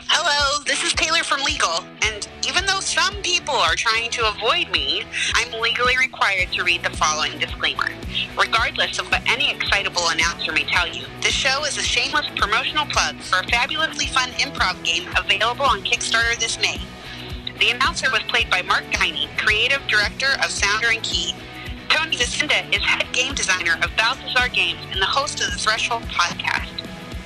Hello, 0.10 0.64
this 0.66 0.84
is 0.84 0.92
Taylor 0.94 1.24
from 1.24 1.42
Legal, 1.44 1.84
and 2.04 2.28
even 2.46 2.66
though 2.66 2.82
some 2.82 3.16
people 3.22 3.54
are 3.54 3.76
trying 3.76 4.10
to 4.12 4.28
avoid 4.28 4.70
me, 4.70 5.04
I'm 5.36 5.62
legally 5.62 5.98
required 5.98 6.52
to 6.54 6.64
read 6.64 6.84
the 6.84 6.90
following 6.90 7.40
disclaimer. 7.40 7.88
Regardless 8.38 9.00
of 9.00 9.10
what 9.10 9.22
any 9.30 9.50
excitable 9.50 10.10
announcer 10.10 10.52
may 10.52 10.66
tell 10.66 10.88
you, 10.88 11.06
this 11.22 11.34
show 11.34 11.64
is 11.64 11.78
a 11.78 11.84
shameless 11.84 12.28
promotional 12.36 12.86
plug 12.88 13.16
for 13.22 13.40
a 13.40 13.48
fabulously 13.48 14.08
fun 14.08 14.30
improv 14.32 14.84
game 14.84 15.08
available 15.18 15.66
on 15.66 15.82
Kickstarter 15.84 16.38
this 16.38 16.60
May. 16.60 16.82
The 17.60 17.70
announcer 17.70 18.10
was 18.12 18.24
played 18.24 18.50
by 18.50 18.62
Mark 18.62 18.84
Guiney, 18.92 19.28
creative 19.38 19.86
director 19.88 20.34
of 20.44 20.50
Sounder 20.50 20.90
and 20.90 21.04
Key, 21.04 21.34
Tony 21.90 22.16
Vasinda 22.16 22.74
is 22.74 22.84
head 22.84 23.06
game 23.14 23.34
designer 23.34 23.74
of 23.84 23.96
Balthazar 23.98 24.48
Games 24.50 24.80
and 24.92 25.02
the 25.02 25.06
host 25.06 25.42
of 25.42 25.52
the 25.52 25.58
Threshold 25.58 26.04
podcast. 26.04 26.70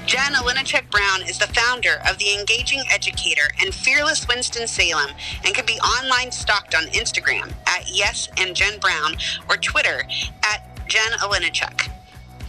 Jen 0.06 0.34
Oleniczak 0.34 0.89
Brown 0.89 1.21
is 1.21 1.38
the 1.38 1.47
founder 1.47 2.02
of 2.08 2.17
The 2.17 2.34
Engaging 2.34 2.82
Educator 2.91 3.49
and 3.62 3.73
Fearless 3.73 4.28
Winston-Salem 4.28 5.12
and 5.45 5.56
can 5.56 5.65
be 5.65 5.80
online 5.80 6.32
stalked 6.32 6.76
on 6.76 6.84
Instagram 6.88 7.54
at 7.67 7.89
Yes 7.89 8.28
and 8.38 8.56
Jen 8.56 8.80
Brown 8.80 9.15
or 9.49 9.58
Twitter 9.58 10.04
at 10.43 10.88
Jen 10.88 11.12
Oleniczak. 11.19 11.93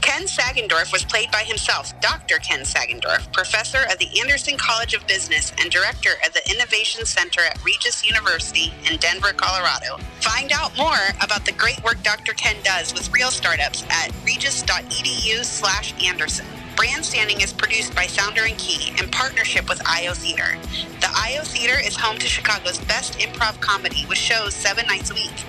Ken 0.05 0.25
Sagendorf 0.25 0.93
was 0.93 1.03
played 1.03 1.31
by 1.31 1.45
himself, 1.45 1.99
Dr. 2.03 2.37
Ken 2.37 2.61
Sagendorf, 2.61 3.33
professor 3.33 3.79
at 3.89 3.99
the 3.99 4.21
Anderson 4.21 4.59
College 4.59 4.93
of 4.93 5.07
Business 5.07 5.51
and 5.59 5.71
director 5.71 6.11
at 6.23 6.35
the 6.35 6.47
Innovation 6.51 7.07
Center 7.07 7.41
at 7.41 7.65
Regis 7.65 8.07
University 8.07 8.75
in 8.85 8.99
Denver, 8.99 9.33
Colorado. 9.33 9.97
Find 10.21 10.53
out 10.53 10.77
more 10.77 11.09
about 11.23 11.47
the 11.47 11.53
great 11.53 11.83
work 11.83 12.03
Dr. 12.03 12.35
Ken 12.35 12.55
does 12.63 12.93
with 12.93 13.11
real 13.15 13.31
startups 13.31 13.83
at 13.89 14.11
regis.edu 14.27 15.43
slash 15.43 15.95
Anderson. 16.05 16.47
Brand 16.77 17.03
Standing 17.03 17.41
is 17.41 17.55
produced 17.55 17.95
by 17.95 18.07
Sounder 18.07 18.45
and 18.45 18.59
Key 18.59 18.93
in 19.03 19.09
partnership 19.11 19.71
with 19.71 19.81
IO 19.89 20.13
Theater. 20.13 20.59
The 21.01 21.09
IO 21.17 21.45
Theater 21.45 21.81
is 21.83 21.97
home 21.97 22.19
to 22.19 22.27
Chicago's 22.27 22.79
best 22.81 23.19
improv 23.21 23.59
comedy 23.63 24.05
with 24.07 24.19
shows 24.19 24.55
seven 24.55 24.87
nights 24.87 25.11
a 25.11 25.15
week. 25.15 25.45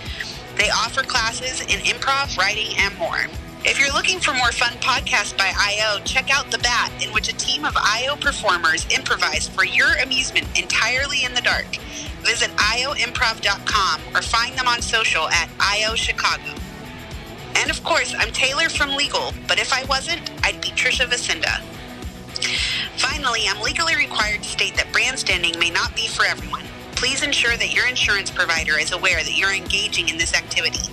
They 0.55 0.69
offer 0.69 1.03
classes 1.03 1.59
in 1.59 1.81
improv, 1.81 2.37
writing, 2.37 2.77
and 2.77 2.97
more. 2.97 3.27
If 3.67 3.79
you're 3.79 3.91
looking 3.93 4.19
for 4.19 4.31
more 4.31 4.51
fun 4.51 4.73
podcasts 4.73 5.35
by 5.35 5.51
IO, 5.57 5.97
check 6.03 6.29
out 6.29 6.51
The 6.51 6.59
Bat, 6.59 7.03
in 7.03 7.11
which 7.11 7.29
a 7.29 7.35
team 7.35 7.65
of 7.65 7.75
IO 7.75 8.15
performers 8.15 8.85
improvise 8.93 9.47
for 9.47 9.65
your 9.65 9.91
amusement 10.03 10.47
entirely 10.55 11.23
in 11.23 11.33
the 11.33 11.41
dark. 11.41 11.65
Visit 12.21 12.51
ioimprov.com 12.51 14.01
or 14.13 14.21
find 14.21 14.55
them 14.55 14.67
on 14.67 14.83
social 14.83 15.27
at 15.29 15.49
IO 15.59 15.95
Chicago. 15.95 16.53
And 17.55 17.71
of 17.71 17.83
course, 17.83 18.13
I'm 18.15 18.31
Taylor 18.31 18.69
from 18.69 18.95
Legal, 18.95 19.33
but 19.47 19.59
if 19.59 19.73
I 19.73 19.83
wasn't, 19.85 20.29
I'd 20.43 20.61
be 20.61 20.69
Tricia 20.69 21.07
Vasinda. 21.07 21.59
Finally, 22.97 23.45
I'm 23.49 23.61
legally 23.63 23.95
required 23.95 24.43
to 24.43 24.49
state 24.49 24.75
that 24.75 24.91
brand 24.91 25.17
standing 25.17 25.57
may 25.57 25.71
not 25.71 25.95
be 25.95 26.07
for 26.07 26.23
everyone. 26.23 26.65
Please 26.91 27.23
ensure 27.23 27.57
that 27.57 27.73
your 27.73 27.87
insurance 27.87 28.29
provider 28.29 28.77
is 28.77 28.91
aware 28.91 29.23
that 29.23 29.35
you're 29.35 29.55
engaging 29.55 30.09
in 30.09 30.19
this 30.19 30.35
activity. 30.35 30.87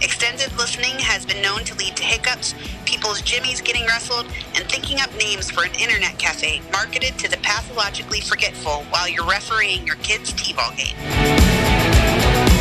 Extended 0.00 0.56
listening 0.56 0.96
has 1.00 1.26
been 1.26 1.42
known 1.42 1.64
to 1.64 1.74
lead 1.74 1.96
to 1.96 2.04
hiccups, 2.04 2.54
people's 2.84 3.20
jimmies 3.22 3.60
getting 3.60 3.84
rustled, 3.86 4.26
and 4.54 4.64
thinking 4.70 5.00
up 5.00 5.12
names 5.18 5.50
for 5.50 5.64
an 5.64 5.74
internet 5.74 6.16
cafe 6.18 6.62
marketed 6.70 7.18
to 7.18 7.28
the 7.28 7.36
pathologically 7.38 8.20
forgetful 8.20 8.84
while 8.90 9.08
you're 9.08 9.26
refereeing 9.26 9.84
your 9.86 9.96
kid's 9.96 10.32
t-ball 10.32 10.72
game. 10.76 12.57